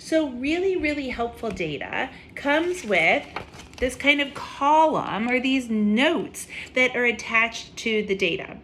So, 0.03 0.29
really, 0.29 0.75
really 0.75 1.09
helpful 1.09 1.51
data 1.51 2.09
comes 2.33 2.83
with 2.83 3.23
this 3.77 3.95
kind 3.95 4.19
of 4.19 4.33
column 4.33 5.29
or 5.29 5.39
these 5.39 5.69
notes 5.69 6.47
that 6.73 6.95
are 6.95 7.05
attached 7.05 7.77
to 7.77 8.03
the 8.07 8.15
data. 8.15 8.57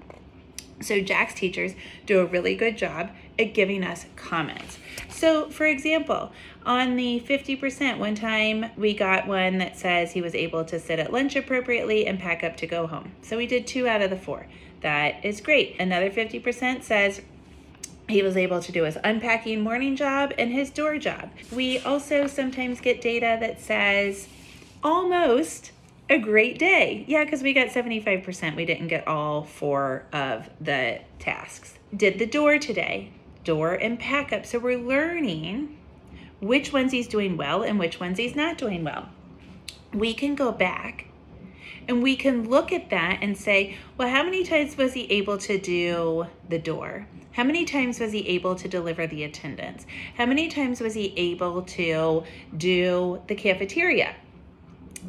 So, 0.82 1.00
Jack's 1.00 1.36
teachers 1.36 1.74
do 2.08 2.22
a 2.22 2.26
really 2.26 2.56
good 2.56 2.76
job 2.76 3.12
giving 3.46 3.84
us 3.84 4.06
comments. 4.16 4.78
So, 5.10 5.50
for 5.50 5.66
example, 5.66 6.32
on 6.66 6.96
the 6.96 7.24
50%, 7.28 7.98
one 7.98 8.16
time 8.16 8.72
we 8.78 8.94
got 8.94 9.28
one 9.28 9.58
that 9.58 9.78
says 9.78 10.12
he 10.12 10.22
was 10.22 10.36
able 10.36 10.66
to 10.66 10.80
sit 10.80 11.00
at 11.00 11.12
lunch 11.12 11.36
appropriately 11.36 12.06
and 12.06 12.20
pack 12.20 12.44
up 12.44 12.58
to 12.58 12.68
go 12.68 12.88
home. 12.88 13.12
So, 13.22 13.38
we 13.38 13.48
did 13.48 13.66
two 13.66 13.88
out 13.88 14.02
of 14.02 14.10
the 14.10 14.18
four. 14.18 14.48
That 14.82 15.26
is 15.26 15.42
great. 15.42 15.76
Another 15.80 16.10
50% 16.10 16.84
says 16.84 17.22
he 18.08 18.22
was 18.22 18.38
able 18.38 18.62
to 18.62 18.72
do 18.72 18.84
his 18.84 18.98
unpacking 19.04 19.62
morning 19.62 19.96
job 19.96 20.34
and 20.38 20.52
his 20.52 20.70
door 20.70 20.98
job. 20.98 21.30
We 21.52 21.80
also 21.80 22.28
sometimes 22.28 22.80
get 22.80 23.02
data 23.02 23.38
that 23.40 23.60
says 23.60 24.28
almost 24.84 25.72
a 26.10 26.18
great 26.18 26.58
day. 26.58 27.04
Yeah, 27.08 27.26
because 27.26 27.44
we 27.44 27.54
got 27.54 27.68
75%. 27.68 28.56
We 28.56 28.66
didn't 28.66 28.88
get 28.88 29.08
all 29.08 29.44
four 29.44 30.06
of 30.14 30.50
the 30.62 31.02
tasks. 31.20 31.78
Did 31.96 32.20
the 32.20 32.26
door 32.26 32.60
today 32.60 33.12
door 33.48 33.74
and 33.74 33.98
pack 33.98 34.34
up. 34.34 34.46
So 34.46 34.60
we're 34.60 34.78
learning 34.78 35.78
which 36.42 36.74
ones 36.74 36.92
he's 36.92 37.08
doing 37.08 37.38
well 37.38 37.64
and 37.64 37.80
which 37.80 38.00
ones 38.00 38.20
he's 38.20 38.36
not 38.36 38.58
doing 38.58 38.84
well. 38.84 39.08
We 39.94 40.14
can 40.14 40.36
go 40.36 40.52
back 40.52 41.08
and 41.88 42.04
we 42.04 42.18
can 42.18 42.50
look 42.50 42.74
at 42.74 42.90
that 42.90 43.20
and 43.22 43.38
say, 43.38 43.78
well, 43.98 44.10
how 44.10 44.22
many 44.22 44.44
times 44.44 44.76
was 44.76 44.94
he 44.94 45.10
able 45.10 45.38
to 45.38 45.58
do 45.58 46.28
the 46.50 46.60
door? 46.60 47.08
How 47.32 47.44
many 47.44 47.64
times 47.64 48.00
was 48.00 48.12
he 48.12 48.28
able 48.28 48.56
to 48.56 48.68
deliver 48.68 49.08
the 49.08 49.24
attendance? 49.24 49.86
How 50.16 50.26
many 50.26 50.50
times 50.50 50.82
was 50.82 50.94
he 50.96 51.14
able 51.16 51.62
to 51.62 52.24
do 52.58 53.22
the 53.28 53.36
cafeteria? 53.36 54.14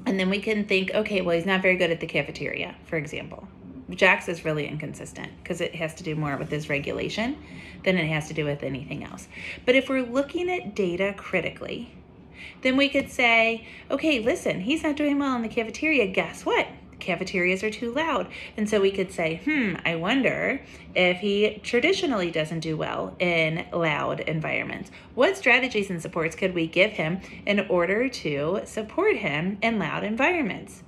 And 0.07 0.21
then 0.21 0.30
we 0.30 0.38
can 0.38 0.64
think, 0.64 0.92
okay, 0.95 1.23
well, 1.23 1.35
he's 1.35 1.47
not 1.47 1.62
very 1.62 1.76
good 1.76 1.90
at 1.90 1.99
the 1.99 2.07
cafeteria, 2.07 2.76
for 2.87 2.97
example. 2.97 3.49
Jax 3.90 4.28
is 4.28 4.45
really 4.45 4.66
inconsistent 4.66 5.30
because 5.42 5.61
it 5.61 5.75
has 5.75 5.95
to 5.95 6.04
do 6.04 6.14
more 6.14 6.37
with 6.37 6.50
his 6.50 6.68
regulation 6.68 7.37
than 7.85 7.97
it 7.97 8.07
has 8.07 8.28
to 8.28 8.35
do 8.35 8.45
with 8.45 8.62
anything 8.62 9.04
else. 9.04 9.28
But 9.64 9.75
if 9.75 9.88
we're 9.88 10.02
looking 10.02 10.50
at 10.50 10.75
data 10.75 11.14
critically, 11.16 11.92
then 12.62 12.76
we 12.76 12.88
could 12.88 13.11
say, 13.11 13.66
okay, 13.90 14.21
listen, 14.21 14.61
he's 14.61 14.83
not 14.83 14.97
doing 14.97 15.18
well 15.18 15.37
in 15.37 15.42
the 15.42 15.49
cafeteria. 15.49 16.07
Guess 16.07 16.45
what? 16.45 16.66
cafeterias 17.00 17.62
are 17.62 17.71
too 17.71 17.92
loud. 17.92 18.28
And 18.57 18.68
so 18.68 18.80
we 18.80 18.90
could 18.90 19.12
say, 19.12 19.40
hmm, 19.45 19.75
I 19.85 19.95
wonder 19.95 20.61
if 20.95 21.18
he 21.18 21.61
traditionally 21.62 22.30
doesn't 22.30 22.61
do 22.61 22.76
well 22.76 23.14
in 23.18 23.66
loud 23.73 24.21
environments. 24.21 24.90
What 25.14 25.37
strategies 25.37 25.90
and 25.90 26.00
supports 26.02 26.35
could 26.35 26.54
we 26.54 26.66
give 26.66 26.92
him 26.92 27.21
in 27.47 27.61
order 27.68 28.09
to 28.09 28.62
support 28.64 29.16
him 29.16 29.59
in 29.62 29.78
loud 29.78 30.04
environments? 30.04 30.83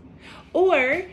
Or 0.53 1.05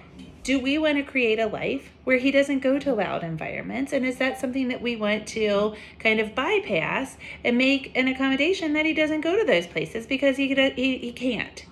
do 0.48 0.58
we 0.58 0.77
want 0.77 0.96
to 0.96 1.04
create 1.04 1.39
a 1.39 1.46
life 1.46 1.92
where 2.06 2.20
he 2.20 2.32
doesn't 2.32 2.60
go 2.60 2.80
to 2.80 2.94
loud 2.94 3.22
environments? 3.22 3.92
And 3.92 4.06
is 4.06 4.16
that 4.20 4.39
something 4.39 4.70
that 4.70 4.82
we 4.82 4.96
want 4.96 5.27
to 5.27 5.75
kind 6.00 6.22
of 6.22 6.34
bypass 6.34 7.18
and 7.44 7.58
make 7.58 7.92
an 7.98 8.08
accommodation 8.08 8.72
that 8.72 8.86
he 8.86 8.94
doesn't 8.94 9.20
go 9.20 9.38
to 9.38 9.44
those 9.44 9.68
places 9.68 10.08
because 10.08 10.38
he, 10.38 10.56
he, 10.56 11.00
he 11.00 11.12
can't? 11.12 11.66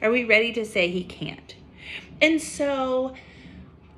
Are 0.00 0.12
we 0.12 0.22
ready 0.22 0.52
to 0.52 0.64
say 0.64 0.92
he 0.92 1.02
can't? 1.02 1.56
And 2.22 2.40
so 2.40 3.14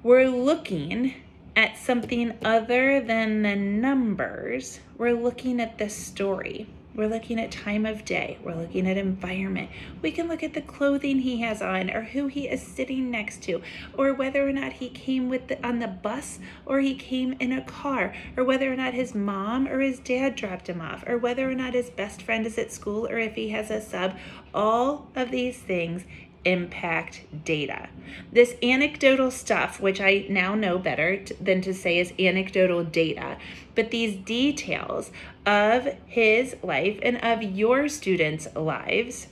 we're 0.02 0.30
looking 0.30 1.12
at 1.54 1.76
something 1.76 2.38
other 2.42 3.02
than 3.02 3.42
the 3.42 3.54
numbers. 3.54 4.80
We're 4.96 5.12
looking 5.12 5.60
at 5.60 5.76
the 5.76 5.90
story. 5.90 6.66
We're 6.96 7.08
looking 7.08 7.38
at 7.38 7.50
time 7.50 7.84
of 7.84 8.06
day. 8.06 8.38
We're 8.42 8.54
looking 8.54 8.88
at 8.88 8.96
environment. 8.96 9.68
We 10.00 10.10
can 10.10 10.28
look 10.28 10.42
at 10.42 10.54
the 10.54 10.62
clothing 10.62 11.18
he 11.18 11.42
has 11.42 11.60
on 11.60 11.90
or 11.90 12.00
who 12.00 12.28
he 12.28 12.48
is 12.48 12.62
sitting 12.62 13.10
next 13.10 13.42
to 13.42 13.60
or 13.98 14.14
whether 14.14 14.48
or 14.48 14.52
not 14.52 14.72
he 14.72 14.88
came 14.88 15.28
with 15.28 15.48
the, 15.48 15.66
on 15.66 15.78
the 15.78 15.88
bus 15.88 16.38
or 16.64 16.80
he 16.80 16.94
came 16.94 17.34
in 17.38 17.52
a 17.52 17.62
car 17.62 18.14
or 18.34 18.44
whether 18.44 18.72
or 18.72 18.76
not 18.76 18.94
his 18.94 19.14
mom 19.14 19.68
or 19.68 19.80
his 19.80 19.98
dad 19.98 20.36
dropped 20.36 20.70
him 20.70 20.80
off 20.80 21.04
or 21.06 21.18
whether 21.18 21.50
or 21.50 21.54
not 21.54 21.74
his 21.74 21.90
best 21.90 22.22
friend 22.22 22.46
is 22.46 22.56
at 22.56 22.72
school 22.72 23.06
or 23.06 23.18
if 23.18 23.34
he 23.34 23.50
has 23.50 23.70
a 23.70 23.82
sub. 23.82 24.16
All 24.54 25.10
of 25.14 25.30
these 25.30 25.58
things 25.58 26.04
impact 26.46 27.22
data. 27.44 27.88
This 28.32 28.54
anecdotal 28.62 29.30
stuff, 29.30 29.80
which 29.80 30.00
I 30.00 30.24
now 30.30 30.54
know 30.54 30.78
better 30.78 31.18
t- 31.18 31.34
than 31.40 31.60
to 31.62 31.74
say 31.74 31.98
is 31.98 32.12
anecdotal 32.18 32.84
data, 32.84 33.36
but 33.74 33.90
these 33.90 34.16
details 34.16 35.10
of 35.44 35.88
his 36.06 36.56
life 36.62 36.98
and 37.02 37.22
of 37.22 37.42
your 37.42 37.88
students' 37.88 38.48
lives 38.54 39.26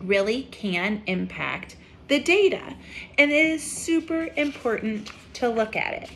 really 0.00 0.44
can 0.44 1.02
impact 1.06 1.76
the 2.06 2.20
data. 2.20 2.74
And 3.18 3.30
it 3.30 3.46
is 3.46 3.62
super 3.62 4.30
important 4.36 5.10
to 5.34 5.48
look 5.48 5.76
at 5.76 5.92
it. 6.02 6.10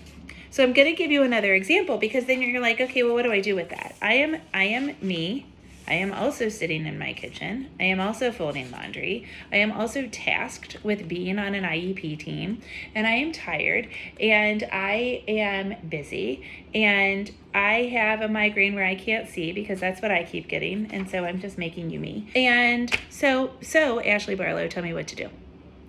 So 0.50 0.62
I'm 0.62 0.72
going 0.72 0.88
to 0.88 0.96
give 0.96 1.10
you 1.10 1.22
another 1.22 1.54
example 1.54 1.98
because 1.98 2.26
then 2.26 2.40
you're 2.42 2.60
like, 2.60 2.80
okay, 2.80 3.02
well 3.02 3.14
what 3.14 3.22
do 3.22 3.32
I 3.32 3.40
do 3.40 3.56
with 3.56 3.70
that? 3.70 3.96
I 4.00 4.14
am 4.14 4.36
I 4.54 4.64
am 4.64 4.94
me 5.00 5.46
I 5.92 5.96
am 5.96 6.14
also 6.14 6.48
sitting 6.48 6.86
in 6.86 6.98
my 6.98 7.12
kitchen. 7.12 7.68
I 7.78 7.84
am 7.84 8.00
also 8.00 8.32
folding 8.32 8.70
laundry. 8.70 9.26
I 9.52 9.58
am 9.58 9.70
also 9.70 10.06
tasked 10.06 10.82
with 10.82 11.06
being 11.06 11.38
on 11.38 11.54
an 11.54 11.64
IEP 11.64 12.18
team. 12.18 12.62
And 12.94 13.06
I 13.06 13.10
am 13.10 13.30
tired 13.30 13.88
and 14.18 14.66
I 14.72 15.22
am 15.28 15.74
busy. 15.86 16.46
And 16.74 17.30
I 17.54 17.90
have 17.92 18.22
a 18.22 18.28
migraine 18.28 18.74
where 18.74 18.86
I 18.86 18.94
can't 18.94 19.28
see 19.28 19.52
because 19.52 19.80
that's 19.80 20.00
what 20.00 20.10
I 20.10 20.24
keep 20.24 20.48
getting. 20.48 20.90
And 20.94 21.10
so 21.10 21.26
I'm 21.26 21.42
just 21.42 21.58
making 21.58 21.90
you 21.90 22.00
me. 22.00 22.30
And 22.34 22.90
so, 23.10 23.50
so 23.60 24.00
Ashley 24.00 24.34
Barlow, 24.34 24.68
tell 24.68 24.82
me 24.82 24.94
what 24.94 25.08
to 25.08 25.14
do. 25.16 25.28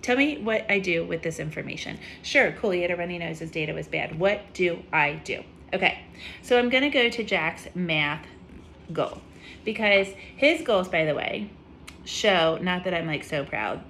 Tell 0.02 0.18
me 0.18 0.36
what 0.36 0.70
I 0.70 0.80
do 0.80 1.06
with 1.06 1.22
this 1.22 1.38
information. 1.38 1.98
Sure, 2.20 2.52
cool, 2.52 2.72
he 2.72 2.82
had 2.82 2.90
a 2.90 2.96
runny 2.96 3.16
nose, 3.16 3.38
his 3.38 3.50
data 3.50 3.72
was 3.72 3.88
bad. 3.88 4.18
What 4.18 4.52
do 4.52 4.82
I 4.92 5.14
do? 5.24 5.42
Okay, 5.72 6.00
so 6.42 6.58
I'm 6.58 6.68
gonna 6.68 6.90
go 6.90 7.08
to 7.08 7.24
Jack's 7.24 7.68
math 7.74 8.26
goal 8.92 9.22
because 9.64 10.08
his 10.36 10.62
goals, 10.62 10.88
by 10.88 11.04
the 11.04 11.14
way, 11.14 11.50
show 12.04 12.58
not 12.60 12.84
that 12.84 12.94
I'm 12.94 13.06
like 13.06 13.24
so 13.24 13.44
proud. 13.44 13.82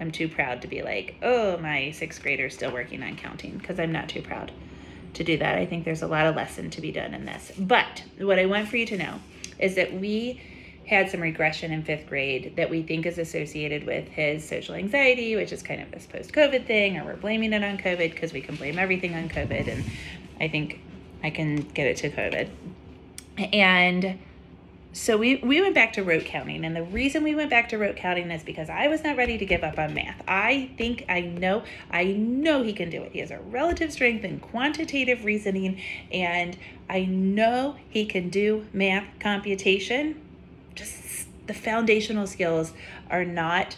I'm 0.00 0.10
too 0.10 0.28
proud 0.28 0.62
to 0.62 0.68
be 0.68 0.82
like, 0.82 1.16
oh, 1.22 1.58
my 1.58 1.90
sixth 1.90 2.22
grader 2.22 2.46
is 2.46 2.54
still 2.54 2.72
working 2.72 3.02
on 3.02 3.16
counting 3.16 3.58
because 3.58 3.78
I'm 3.78 3.92
not 3.92 4.08
too 4.08 4.22
proud 4.22 4.50
to 5.14 5.24
do 5.24 5.36
that. 5.38 5.58
I 5.58 5.66
think 5.66 5.84
there's 5.84 6.02
a 6.02 6.06
lot 6.06 6.26
of 6.26 6.36
lesson 6.36 6.70
to 6.70 6.80
be 6.80 6.90
done 6.90 7.14
in 7.14 7.26
this. 7.26 7.52
But 7.58 8.04
what 8.18 8.38
I 8.38 8.46
want 8.46 8.68
for 8.68 8.76
you 8.76 8.86
to 8.86 8.96
know 8.96 9.20
is 9.58 9.74
that 9.74 9.92
we 9.92 10.40
had 10.86 11.10
some 11.10 11.20
regression 11.20 11.70
in 11.70 11.84
fifth 11.84 12.08
grade 12.08 12.54
that 12.56 12.68
we 12.68 12.82
think 12.82 13.06
is 13.06 13.18
associated 13.18 13.86
with 13.86 14.08
his 14.08 14.46
social 14.46 14.74
anxiety, 14.74 15.36
which 15.36 15.52
is 15.52 15.62
kind 15.62 15.80
of 15.80 15.90
this 15.90 16.06
post 16.06 16.32
COVID 16.32 16.66
thing, 16.66 16.98
or 16.98 17.04
we're 17.04 17.16
blaming 17.16 17.52
it 17.52 17.62
on 17.62 17.78
COVID 17.78 18.12
because 18.12 18.32
we 18.32 18.40
can 18.40 18.56
blame 18.56 18.78
everything 18.78 19.14
on 19.14 19.28
COVID. 19.28 19.68
And 19.68 19.84
I 20.40 20.48
think 20.48 20.80
I 21.22 21.30
can 21.30 21.56
get 21.56 21.86
it 21.86 21.98
to 21.98 22.10
COVID. 22.10 22.48
And 23.52 24.18
so 24.92 25.16
we, 25.16 25.36
we 25.36 25.60
went 25.60 25.74
back 25.74 25.92
to 25.92 26.02
rote 26.02 26.24
counting 26.24 26.64
and 26.64 26.74
the 26.74 26.82
reason 26.82 27.22
we 27.22 27.34
went 27.34 27.48
back 27.48 27.68
to 27.68 27.78
rote 27.78 27.96
counting 27.96 28.30
is 28.30 28.42
because 28.42 28.68
i 28.68 28.88
was 28.88 29.04
not 29.04 29.16
ready 29.16 29.38
to 29.38 29.46
give 29.46 29.62
up 29.62 29.78
on 29.78 29.94
math. 29.94 30.20
I 30.26 30.70
think 30.76 31.04
i 31.08 31.20
know 31.20 31.62
i 31.90 32.04
know 32.04 32.62
he 32.62 32.72
can 32.72 32.90
do 32.90 33.02
it. 33.02 33.12
He 33.12 33.20
has 33.20 33.30
a 33.30 33.40
relative 33.40 33.92
strength 33.92 34.24
in 34.24 34.40
quantitative 34.40 35.24
reasoning 35.24 35.80
and 36.12 36.56
i 36.88 37.04
know 37.04 37.76
he 37.88 38.04
can 38.04 38.30
do 38.30 38.66
math 38.72 39.04
computation. 39.20 40.20
Just 40.74 41.28
the 41.46 41.54
foundational 41.54 42.26
skills 42.26 42.72
are 43.10 43.24
not 43.24 43.76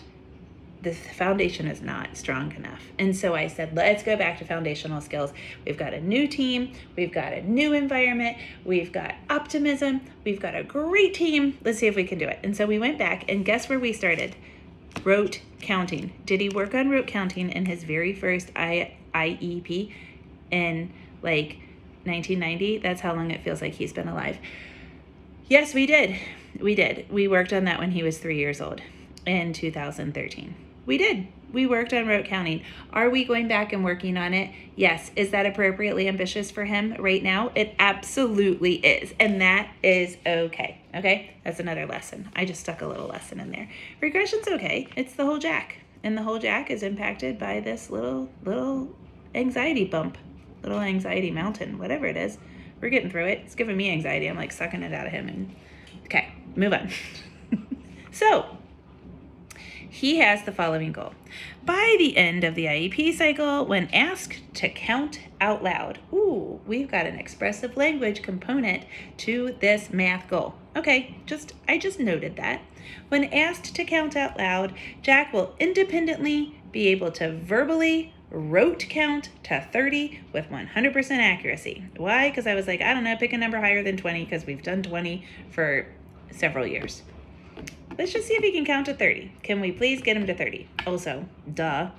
the 0.83 0.93
foundation 0.93 1.69
is 1.69 1.81
not 1.81 2.17
strong 2.17 2.53
enough. 2.57 2.83
And 2.99 3.17
so 3.17 3.35
I 3.35 3.47
said, 3.47 3.75
let's 3.75 4.03
go 4.03 4.17
back 4.17 4.39
to 4.41 4.45
foundational 4.45 5.01
skills. 5.01 5.33
We've 5.65 5.79
got 5.79 5.95
a 5.95 6.01
new 6.01 6.27
team, 6.27 6.73
we've 6.97 7.13
got 7.13 7.33
a 7.33 7.43
new 7.43 7.73
environment, 7.73 8.37
we've 8.65 8.91
got 8.91 9.15
optimism, 9.31 10.01
we've 10.25 10.41
got 10.41 10.57
a 10.57 10.65
great 10.65 11.15
team. 11.15 11.57
Let's 11.65 11.79
see 11.79 11.87
if 11.87 11.95
we 11.95 12.05
can 12.05 12.19
do 12.19 12.27
it. 12.27 12.41
And 12.43 12.57
so 12.57 12.67
we 12.67 12.79
went 12.79 12.99
back, 12.99 13.31
and 13.31 13.45
guess 13.45 13.69
where 13.69 13.79
we 13.79 13.93
started? 13.93 14.35
Rote 15.05 15.41
counting. 15.61 16.13
Did 16.27 16.41
he 16.41 16.49
work 16.49 16.75
on 16.75 16.91
rote 16.91 17.07
counting 17.07 17.51
in 17.51 17.67
his 17.67 17.85
very 17.85 18.13
first 18.13 18.51
I- 18.57 18.95
IEP 19.15 19.93
in 20.51 20.93
like 21.23 21.59
1990? 22.05 22.79
That's 22.79 23.01
how 23.01 23.15
long 23.15 23.31
it 23.31 23.43
feels 23.43 23.63
like 23.63 23.75
he's 23.75 23.93
been 23.93 24.09
alive. 24.09 24.39
Yes, 25.49 25.75
we 25.75 25.87
did. 25.87 26.17
We 26.61 26.75
did. 26.75 27.07
We 27.09 27.29
worked 27.29 27.53
on 27.53 27.65
that 27.65 27.79
when 27.79 27.93
he 27.93 28.03
was 28.03 28.19
three 28.19 28.39
years 28.39 28.61
old 28.61 28.81
in 29.27 29.53
2013. 29.53 30.55
We 30.87 30.99
did. 30.99 31.29
We 31.53 31.67
worked 31.67 31.93
on 31.93 32.07
rote 32.07 32.25
counting. 32.25 32.63
Are 32.93 33.11
we 33.11 33.25
going 33.25 33.47
back 33.47 33.73
and 33.73 33.85
working 33.85 34.17
on 34.17 34.33
it? 34.33 34.51
Yes. 34.75 35.11
Is 35.17 35.31
that 35.31 35.45
appropriately 35.45 36.09
ambitious 36.09 36.51
for 36.51 36.65
him 36.65 36.97
right 36.99 37.23
now? 37.23 37.53
It 37.55 37.75
absolutely 37.79 38.77
is. 38.77 39.13
And 39.21 39.41
that 39.43 39.71
is 39.83 40.17
okay. 40.27 40.81
Okay? 40.95 41.35
That's 41.45 41.61
another 41.61 41.87
lesson. 41.87 42.31
I 42.35 42.47
just 42.47 42.61
stuck 42.61 42.81
a 42.81 42.87
little 42.87 43.07
lesson 43.07 43.39
in 43.39 43.51
there. 43.51 43.69
Regression's 44.01 44.49
okay. 44.49 44.89
It's 44.97 45.13
the 45.13 45.27
whole 45.27 45.39
jack. 45.39 45.79
And 46.03 46.17
the 46.17 46.23
whole 46.23 46.39
jack 46.39 46.71
is 46.71 46.83
impacted 46.83 47.39
by 47.39 47.61
this 47.61 47.91
little 47.91 48.29
little 48.45 48.97
anxiety 49.35 49.85
bump, 49.85 50.19
little 50.63 50.81
anxiety 50.81 51.31
mountain, 51.31 51.79
whatever 51.79 52.07
it 52.07 52.17
is. 52.17 52.39
We're 52.81 52.89
getting 52.89 53.11
through 53.11 53.27
it. 53.27 53.43
It's 53.45 53.55
giving 53.55 53.77
me 53.77 53.91
anxiety. 53.91 54.27
I'm 54.27 54.37
like 54.37 54.53
sucking 54.53 54.83
it 54.83 54.93
out 54.93 55.07
of 55.07 55.13
him 55.13 55.29
and 55.29 55.55
okay, 56.07 56.35
move 56.57 56.73
on. 56.73 56.91
so, 58.11 58.59
he 59.93 60.17
has 60.17 60.43
the 60.45 60.53
following 60.53 60.91
goal. 60.91 61.13
By 61.67 61.97
the 61.99 62.17
end 62.17 62.45
of 62.45 62.55
the 62.55 62.65
IEP 62.65 63.13
cycle, 63.15 63.67
when 63.67 63.93
asked 63.93 64.41
to 64.55 64.71
count 64.71 65.21
out 65.39 65.63
loud, 65.63 65.99
ooh, 66.11 66.63
we've 66.67 66.91
got 66.91 67.05
an 67.05 67.19
expressive 67.19 67.77
language 67.77 68.23
component 68.23 68.85
to 69.19 69.55
this 69.61 69.93
math 69.93 70.31
goal. 70.31 70.55
Okay, 70.75 71.19
just 71.27 71.53
I 71.69 71.77
just 71.77 72.01
noted 72.01 72.37
that. 72.37 72.63
When 73.11 73.25
asked 73.25 73.77
to 73.77 73.85
count 73.85 74.17
out 74.17 74.39
loud, 74.39 74.73
Jack 75.03 75.35
will 75.35 75.55
independently 75.61 76.59
be 76.73 76.89
able 76.89 77.11
to 77.13 77.31
verbally 77.31 78.15
rote 78.31 78.87
count 78.89 79.29
to 79.43 79.69
30 79.73 80.21
with 80.33 80.49
100% 80.49 81.11
accuracy. 81.19 81.85
Why? 81.99 82.31
Because 82.31 82.47
I 82.47 82.55
was 82.55 82.67
like, 82.67 82.81
I 82.81 82.95
don't 82.95 83.05
know, 83.05 83.15
pick 83.17 83.35
a 83.35 83.37
number 83.39 83.61
higher 83.61 83.83
than 83.83 83.99
20 83.99 84.25
because 84.25 84.47
we've 84.47 84.63
done 84.63 84.83
20 84.83 85.23
for 85.51 85.87
several 86.31 86.67
years. 86.67 87.03
Let's 87.99 88.13
just 88.13 88.27
see 88.27 88.35
if 88.35 88.43
he 88.43 88.53
can 88.53 88.65
count 88.65 88.87
to 88.87 88.95
30. 88.95 89.33
Can 89.43 89.61
we 89.61 89.71
please 89.71 90.01
get 90.01 90.17
him 90.17 90.27
to 90.27 90.35
30? 90.35 90.67
Also, 90.87 91.27
duh. 91.53 91.91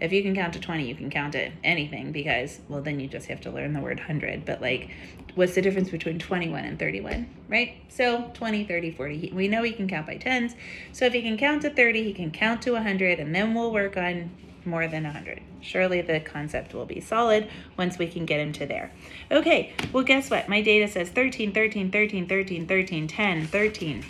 If 0.00 0.12
you 0.12 0.22
can 0.22 0.34
count 0.34 0.54
to 0.54 0.60
20, 0.60 0.88
you 0.88 0.94
can 0.94 1.10
count 1.10 1.34
to 1.34 1.52
anything 1.62 2.10
because, 2.10 2.58
well, 2.68 2.82
then 2.82 2.98
you 2.98 3.06
just 3.06 3.28
have 3.28 3.40
to 3.42 3.50
learn 3.50 3.72
the 3.72 3.80
word 3.80 3.98
100. 3.98 4.44
But, 4.44 4.60
like, 4.60 4.90
what's 5.34 5.54
the 5.54 5.62
difference 5.62 5.90
between 5.90 6.18
21 6.18 6.64
and 6.64 6.78
31, 6.78 7.28
right? 7.48 7.76
So 7.88 8.30
20, 8.34 8.64
30, 8.64 8.90
40. 8.92 9.32
We 9.32 9.46
know 9.46 9.62
he 9.62 9.72
can 9.72 9.86
count 9.86 10.06
by 10.06 10.16
tens. 10.16 10.56
So 10.92 11.04
if 11.04 11.12
he 11.12 11.22
can 11.22 11.36
count 11.36 11.62
to 11.62 11.70
30, 11.70 12.02
he 12.02 12.12
can 12.12 12.30
count 12.30 12.62
to 12.62 12.72
100, 12.72 13.20
and 13.20 13.34
then 13.34 13.54
we'll 13.54 13.72
work 13.72 13.96
on 13.96 14.30
more 14.64 14.88
than 14.88 15.04
100. 15.04 15.40
Surely 15.60 16.00
the 16.00 16.18
concept 16.20 16.74
will 16.74 16.86
be 16.86 17.00
solid 17.00 17.48
once 17.76 17.98
we 17.98 18.06
can 18.06 18.26
get 18.26 18.40
him 18.40 18.52
to 18.54 18.66
there. 18.66 18.90
Okay, 19.30 19.72
well, 19.92 20.02
guess 20.02 20.30
what? 20.30 20.48
My 20.48 20.62
data 20.62 20.88
says 20.88 21.10
13, 21.10 21.52
13, 21.52 21.90
13, 21.90 22.26
13, 22.26 22.66
13, 22.66 23.06
10, 23.06 23.46
13. 23.46 24.04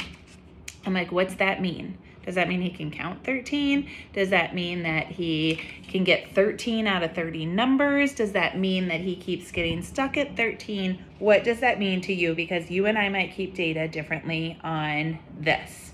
I'm 0.85 0.95
like, 0.95 1.13
what's 1.13 1.35
that 1.35 1.61
mean? 1.61 1.99
Does 2.25 2.37
that 2.37 2.49
mean 2.49 2.63
he 2.63 2.71
can 2.71 2.91
count 2.91 3.25
13? 3.25 3.89
Does 4.13 4.31
that 4.31 4.55
mean 4.55 4.85
that 4.85 5.09
he 5.09 5.61
can 5.89 6.05
get 6.05 6.35
13 6.35 6.87
out 6.87 7.03
of 7.03 7.15
30 7.15 7.47
numbers? 7.47 8.15
Does 8.15 8.33
that 8.33 8.57
mean 8.57 8.89
that 8.89 9.01
he 9.01 9.17
keeps 9.17 9.51
getting 9.51 9.83
stuck 9.83 10.17
at 10.17 10.37
13? 10.37 11.05
What 11.19 11.43
does 11.43 11.61
that 11.61 11.81
mean 11.81 12.01
to 12.03 12.13
you? 12.13 12.35
Because 12.35 12.71
you 12.71 12.87
and 12.87 12.97
I 12.97 13.09
might 13.09 13.33
keep 13.33 13.55
data 13.55 13.89
differently 13.89 14.59
on 14.63 15.19
this. 15.39 15.93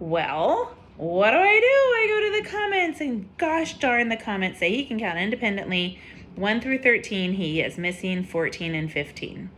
Well, 0.00 0.74
what 0.96 1.30
do 1.30 1.36
I 1.36 1.60
do? 1.60 1.66
I 1.66 2.06
go 2.08 2.20
to 2.20 2.42
the 2.42 2.50
comments, 2.50 3.00
and 3.00 3.28
gosh 3.38 3.78
darn, 3.78 4.08
the 4.08 4.16
comments 4.16 4.58
say 4.58 4.74
he 4.74 4.84
can 4.84 4.98
count 4.98 5.18
independently 5.18 6.00
1 6.36 6.60
through 6.60 6.78
13, 6.78 7.34
he 7.34 7.60
is 7.60 7.76
missing 7.76 8.24
14 8.24 8.74
and 8.74 8.90
15. 8.90 9.50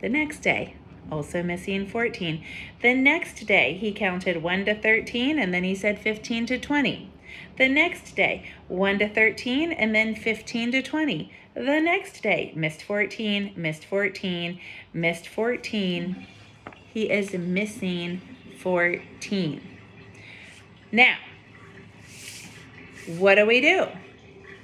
The 0.00 0.08
next 0.08 0.38
day, 0.40 0.74
also 1.10 1.42
missing 1.42 1.86
14. 1.86 2.44
The 2.82 2.94
next 2.94 3.46
day, 3.46 3.74
he 3.74 3.92
counted 3.92 4.42
1 4.42 4.64
to 4.66 4.74
13 4.74 5.38
and 5.38 5.52
then 5.52 5.64
he 5.64 5.74
said 5.74 5.98
15 5.98 6.46
to 6.46 6.58
20. 6.58 7.10
The 7.56 7.68
next 7.68 8.14
day, 8.16 8.50
1 8.68 8.98
to 9.00 9.08
13 9.08 9.72
and 9.72 9.94
then 9.94 10.14
15 10.14 10.72
to 10.72 10.82
20. 10.82 11.32
The 11.54 11.80
next 11.80 12.22
day, 12.22 12.52
missed 12.54 12.82
14, 12.82 13.52
missed 13.56 13.84
14, 13.84 14.60
missed 14.92 15.26
14. 15.26 16.26
He 16.92 17.10
is 17.10 17.32
missing 17.32 18.20
14. 18.58 19.60
Now, 20.92 21.16
what 23.06 23.34
do 23.34 23.46
we 23.46 23.60
do? 23.60 23.88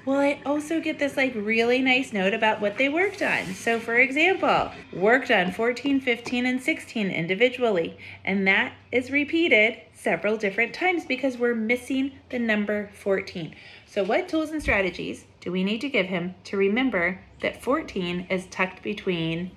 Well, 0.04 0.20
I 0.20 0.38
also 0.44 0.80
get 0.80 0.98
this 0.98 1.16
like 1.16 1.32
really 1.34 1.80
nice 1.80 2.12
note 2.12 2.34
about 2.34 2.60
what 2.60 2.76
they 2.76 2.90
worked 2.90 3.22
on. 3.22 3.54
So, 3.54 3.80
for 3.80 3.96
example, 3.96 4.70
worked 4.92 5.30
on 5.30 5.50
14, 5.50 5.98
15, 5.98 6.44
and 6.44 6.62
16 6.62 7.10
individually, 7.10 7.96
and 8.22 8.46
that 8.46 8.74
is 8.92 9.10
repeated 9.10 9.78
several 9.94 10.36
different 10.36 10.74
times 10.74 11.06
because 11.06 11.38
we're 11.38 11.54
missing 11.54 12.12
the 12.28 12.38
number 12.38 12.90
14. 12.92 13.54
So, 13.86 14.04
what 14.04 14.28
tools 14.28 14.50
and 14.50 14.60
strategies 14.60 15.24
do 15.40 15.50
we 15.50 15.64
need 15.64 15.80
to 15.80 15.88
give 15.88 16.06
him 16.06 16.34
to 16.44 16.58
remember 16.58 17.20
that 17.40 17.62
14 17.62 18.26
is 18.28 18.44
tucked 18.46 18.82
between 18.82 19.52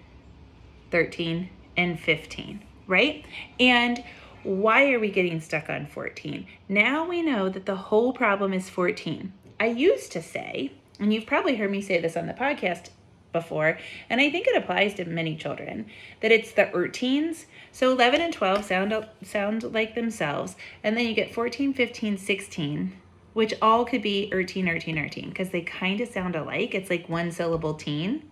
13 0.92 1.50
and 1.76 2.00
15, 2.00 2.64
right? 2.88 3.26
And 3.60 4.02
why 4.44 4.94
are 4.94 5.00
we 5.00 5.10
getting 5.12 5.42
stuck 5.42 5.70
on 5.70 5.88
14? 5.88 6.48
Now 6.70 7.06
we 7.06 7.22
know 7.22 7.50
that 7.50 7.66
the 7.66 7.76
whole 7.76 8.14
problem 8.14 8.54
is 8.54 8.70
14. 8.70 9.34
I 9.60 9.68
used 9.68 10.12
to 10.12 10.22
say, 10.22 10.72
and 11.00 11.14
you've 11.14 11.26
probably 11.26 11.56
heard 11.56 11.72
me 11.72 11.82
say 11.82 12.00
this 12.00 12.18
on 12.18 12.28
the 12.28 12.34
podcast 12.34 12.90
before, 13.34 13.78
and 14.10 14.22
I 14.22 14.30
think 14.30 14.48
it 14.48 14.56
applies 14.56 14.94
to 14.96 15.06
many 15.06 15.36
children, 15.36 15.88
that 16.22 16.32
it's 16.32 16.52
the 16.52 16.74
erteens. 16.74 17.46
So 17.72 17.92
11 17.92 18.22
and 18.22 18.34
12 18.34 18.66
sound 18.66 19.08
sound 19.24 19.64
like 19.74 19.96
themselves, 19.96 20.56
and 20.84 20.96
then 20.96 21.06
you 21.06 21.14
get 21.14 21.34
14, 21.34 21.74
15, 21.74 22.18
16, 22.18 22.94
which 23.34 23.54
all 23.62 23.86
could 23.86 24.02
be 24.02 24.30
erteen, 24.34 24.66
erteen, 24.66 24.96
erteen, 24.98 25.30
because 25.30 25.50
they 25.50 25.62
kind 25.62 26.02
of 26.02 26.10
sound 26.10 26.36
alike. 26.36 26.74
It's 26.74 26.90
like 26.90 27.08
one 27.08 27.32
syllable 27.32 27.76
teen. 27.76 28.24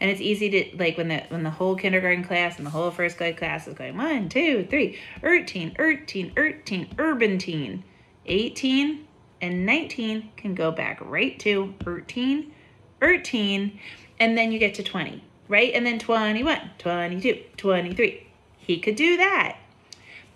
And 0.00 0.10
it's 0.10 0.20
easy 0.20 0.48
to 0.50 0.76
like 0.76 0.96
when 0.96 1.08
the 1.08 1.24
when 1.28 1.42
the 1.42 1.50
whole 1.50 1.74
kindergarten 1.74 2.22
class 2.22 2.56
and 2.56 2.66
the 2.66 2.70
whole 2.70 2.92
first 2.92 3.18
grade 3.18 3.36
class 3.36 3.66
is 3.66 3.74
going 3.74 3.96
one, 3.96 4.28
two, 4.28 4.64
three, 4.70 4.98
erteen, 5.22 5.76
erteen, 5.76 6.32
erteen, 6.34 6.88
urban 6.98 7.38
teen, 7.38 7.82
18, 8.26 9.07
and 9.40 9.64
19 9.66 10.30
can 10.36 10.54
go 10.54 10.70
back 10.70 11.00
right 11.00 11.38
to 11.40 11.74
13, 11.84 12.52
13, 13.00 13.80
and 14.20 14.38
then 14.38 14.52
you 14.52 14.58
get 14.58 14.74
to 14.74 14.82
20, 14.82 15.22
right? 15.48 15.72
And 15.74 15.86
then 15.86 15.98
21, 15.98 16.70
22, 16.78 17.42
23. 17.56 18.26
He 18.58 18.78
could 18.78 18.96
do 18.96 19.16
that. 19.16 19.58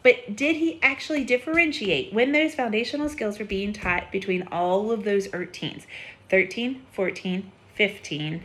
But 0.03 0.35
did 0.35 0.57
he 0.57 0.81
actually 0.83 1.25
differentiate 1.25 2.13
when 2.13 2.33
those 2.33 2.55
foundational 2.55 3.09
skills 3.09 3.39
were 3.39 3.45
being 3.45 3.73
taught 3.73 4.11
between 4.11 4.49
all 4.51 4.91
of 4.91 5.05
those 5.05 5.29
13s 5.29 5.87
13, 6.29 6.83
14, 6.93 7.53
15, 7.75 8.43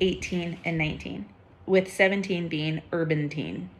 18, 0.00 0.58
and 0.64 0.78
19, 0.78 1.26
with 1.66 1.92
17 1.92 2.48
being 2.48 2.82
urban 2.92 3.28
teen? 3.28 3.70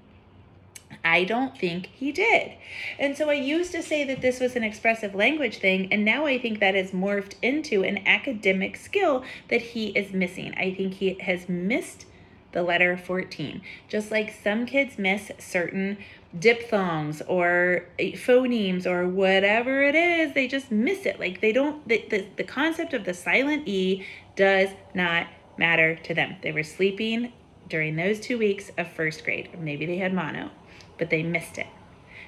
I 1.05 1.25
don't 1.25 1.57
think 1.57 1.87
he 1.87 2.13
did. 2.13 2.53
And 2.99 3.17
so 3.17 3.31
I 3.31 3.35
used 3.35 3.73
to 3.73 3.83
say 3.83 4.05
that 4.05 4.21
this 4.21 4.41
was 4.41 4.57
an 4.57 4.65
expressive 4.65 5.15
language 5.15 5.59
thing, 5.59 5.93
and 5.93 6.05
now 6.05 6.27
I 6.27 6.39
think 6.39 6.61
that 6.61 6.75
has 6.75 6.91
morphed 6.91 7.35
into 7.43 7.83
an 7.83 8.07
academic 8.07 8.77
skill 8.77 9.25
that 9.49 9.63
he 9.63 9.89
is 9.89 10.13
missing. 10.13 10.55
I 10.57 10.75
think 10.75 10.95
he 10.95 11.15
has 11.21 11.49
missed 11.49 12.07
the 12.53 12.63
letter 12.63 12.97
14. 12.97 13.61
Just 13.89 14.11
like 14.11 14.35
some 14.43 14.67
kids 14.67 14.99
miss 14.99 15.31
certain 15.39 15.99
diphthongs 16.39 17.23
or 17.27 17.87
phonemes 17.99 18.87
or 18.87 19.07
whatever 19.07 19.83
it 19.83 19.95
is, 19.95 20.33
they 20.35 20.49
just 20.49 20.71
miss 20.71 21.05
it. 21.05 21.21
Like 21.21 21.41
they 21.41 21.53
don't, 21.53 21.87
the, 21.87 22.05
the, 22.11 22.27
the 22.37 22.45
concept 22.45 22.95
of 22.95 23.05
the 23.05 23.15
silent 23.15 23.69
E 23.69 24.07
does 24.37 24.71
not 24.95 25.27
matter 25.59 25.97
to 25.97 26.15
them. 26.15 26.37
They 26.43 26.53
were 26.53 26.63
sleeping 26.63 27.33
during 27.69 27.97
those 27.97 28.19
two 28.19 28.39
weeks 28.39 28.71
of 28.79 28.89
first 28.89 29.25
grade, 29.25 29.51
maybe 29.59 29.85
they 29.85 29.99
had 29.99 30.15
mono 30.15 30.51
but 30.99 31.11
they 31.11 31.23
missed 31.23 31.59
it. 31.59 31.67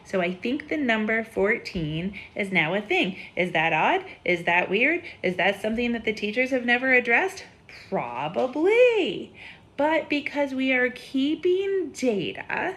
So 0.05 0.21
I 0.21 0.35
think 0.35 0.69
the 0.69 0.77
number 0.77 1.23
14 1.23 2.19
is 2.35 2.51
now 2.51 2.75
a 2.75 2.81
thing. 2.81 3.17
Is 3.37 3.53
that 3.53 3.73
odd? 3.73 4.05
Is 4.25 4.45
that 4.45 4.71
weird? 4.71 5.03
Is 5.23 5.37
that 5.37 5.61
something 5.61 5.93
that 5.93 6.05
the 6.05 6.13
teachers 6.13 6.51
have 6.51 6.65
never 6.65 6.93
addressed? 6.93 7.45
Probably. 7.89 9.33
But 9.77 10.09
because 10.09 10.53
we 10.53 10.73
are 10.73 10.91
keeping 10.91 11.91
data 11.93 12.77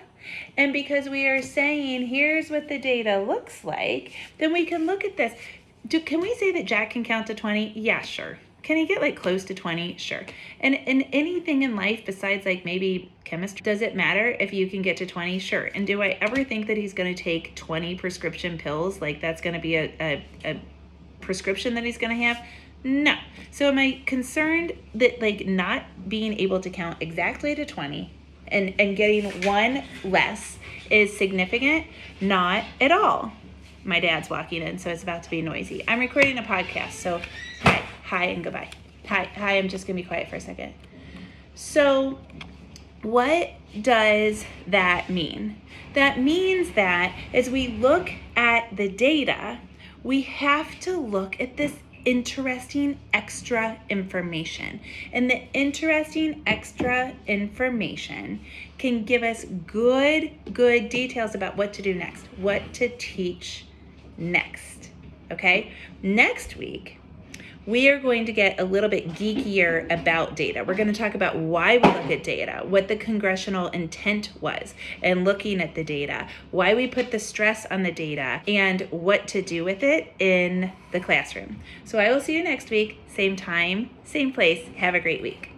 and 0.56 0.71
because 0.71 1.10
we 1.10 1.27
are 1.27 1.41
saying 1.41 2.08
here's 2.08 2.49
what 2.49 2.69
the 2.69 2.77
data 2.77 3.19
looks 3.19 3.63
like, 3.63 4.13
then 4.38 4.53
we 4.53 4.65
can 4.65 4.86
look 4.86 5.03
at 5.03 5.17
this. 5.17 5.34
Do, 5.88 5.99
can 5.99 6.21
we 6.21 6.34
say 6.36 6.51
that 6.53 6.65
Jack 6.65 6.91
can 6.91 7.03
count 7.03 7.27
to 7.27 7.36
20? 7.36 7.73
Yeah, 7.75 8.01
sure. 8.01 8.38
Can 8.63 8.78
he 8.78 8.86
get 8.86 9.02
like 9.02 9.17
close 9.17 9.43
to 9.45 9.54
20? 9.54 9.97
Sure. 9.97 10.26
And 10.62 10.76
and 10.76 11.06
anything 11.12 11.63
in 11.63 11.76
life 11.76 12.04
besides 12.06 12.45
like 12.45 12.63
maybe 12.63 13.12
chemistry, 13.26 13.62
does 13.62 13.82
it 13.82 13.93
matter 13.93 14.36
if 14.39 14.54
you 14.54 14.69
can 14.69 14.82
get 14.82 14.97
to 14.97 15.06
20? 15.06 15.38
Sure. 15.39 15.69
And 15.76 15.86
do 15.86 16.02
I 16.02 16.17
ever 16.21 16.43
think 16.45 16.67
that 16.67 16.78
he's 16.78 16.93
going 16.93 17.13
to 17.13 17.23
take 17.23 17.56
20 17.56 17.95
prescription 17.95 18.58
pills? 18.58 19.02
Like 19.02 19.19
that's 19.19 19.41
going 19.41 19.54
to 19.54 19.60
be 19.60 19.76
a, 19.76 19.93
a, 19.99 20.26
a 20.45 20.62
prescription 21.19 21.76
that 21.76 21.84
he's 21.84 21.97
going 21.97 22.17
to 22.17 22.23
have? 22.23 22.38
No. 22.86 23.15
So 23.52 23.67
am 23.67 23.78
I 23.78 24.02
concerned 24.06 24.71
that 24.95 25.21
like 25.21 25.45
not 25.45 25.84
being 26.08 26.39
able 26.39 26.62
to 26.62 26.69
count 26.69 26.97
exactly 27.02 27.56
to 27.56 27.65
20 27.65 28.10
and 28.47 28.73
and 28.80 28.95
getting 28.95 29.45
one 29.45 29.84
less 30.06 30.58
is 30.89 31.15
significant? 31.17 31.86
Not 32.21 32.63
at 32.80 32.93
all. 32.93 33.34
My 33.84 33.99
dad's 33.99 34.30
walking 34.30 34.62
in, 34.62 34.80
so 34.80 34.89
it's 34.89 35.04
about 35.04 35.23
to 35.23 35.30
be 35.30 35.41
noisy. 35.41 35.84
I'm 35.86 35.99
recording 35.99 36.38
a 36.38 36.43
podcast, 36.43 36.93
so 36.93 37.19
hi 37.62 37.84
and 38.21 38.43
goodbye. 38.43 38.69
Hi, 39.08 39.26
hi, 39.36 39.58
I'm 39.58 39.69
just 39.69 39.88
gonna 39.88 39.97
be 39.97 40.04
quiet 40.04 40.30
for 40.30 40.38
a 40.38 40.41
second. 40.41 40.73
So, 41.56 42.19
what 43.02 43.52
does 43.80 44.45
that 44.67 45.10
mean? 45.10 45.62
That 45.93 46.19
means 46.19 46.71
that 46.71 47.13
as 47.34 47.49
we 47.49 47.67
look 47.67 48.12
at 48.36 48.76
the 48.76 48.89
data, 48.89 49.60
we 50.04 50.21
have 50.21 50.80
to 50.82 50.97
look 50.97 51.39
at 51.39 51.58
this 51.58 51.73
interesting 52.06 52.99
extra 53.13 53.80
information. 53.89 54.80
And 55.12 55.30
the 55.30 55.43
interesting 55.54 56.41
extra 56.45 57.13
information 57.28 58.41
can 58.78 59.04
give 59.04 59.23
us 59.23 59.45
good, 59.45 60.32
good 60.54 60.89
details 60.89 61.36
about 61.36 61.56
what 61.56 61.73
to 61.73 61.82
do 61.82 61.93
next, 61.93 62.26
what 62.38 62.73
to 62.73 62.89
teach 62.97 63.65
next. 64.17 64.89
Okay? 65.32 65.71
Next 66.02 66.58
week, 66.58 66.99
we 67.65 67.89
are 67.89 67.99
going 67.99 68.26
to 68.26 68.34
get 68.34 68.60
a 68.60 68.65
little 68.65 68.89
bit 68.89 69.10
geekier 69.10 69.89
about 69.91 70.36
data. 70.36 70.63
We're 70.63 70.76
going 70.76 70.91
to 70.91 70.99
talk 70.99 71.15
about 71.15 71.38
why 71.38 71.78
we 71.78 71.88
look 71.88 72.12
at 72.12 72.23
data, 72.23 72.63
what 72.65 72.88
the 72.88 72.95
congressional 72.95 73.67
intent 73.67 74.32
was 74.41 74.73
in 75.02 75.23
looking 75.23 75.62
at 75.62 75.76
the 75.76 75.84
data, 75.84 76.28
why 76.52 76.73
we 76.73 76.88
put 76.88 77.12
the 77.12 77.19
stress 77.19 77.65
on 77.67 77.84
the 77.84 77.91
data, 77.91 78.41
and 78.47 78.82
what 78.91 79.28
to 79.30 79.41
do 79.41 79.63
with 79.63 79.84
it 79.84 80.13
in 80.19 80.71
the 80.91 80.99
classroom. 80.99 81.62
So 81.86 81.99
I 81.99 82.12
will 82.12 82.21
see 82.21 82.36
you 82.36 82.43
next 82.43 82.69
week, 82.69 82.99
same 83.08 83.36
time, 83.36 83.89
same 84.04 84.34
place. 84.34 84.67
Have 84.76 84.95
a 84.95 84.99
great 84.99 85.21
week. 85.21 85.52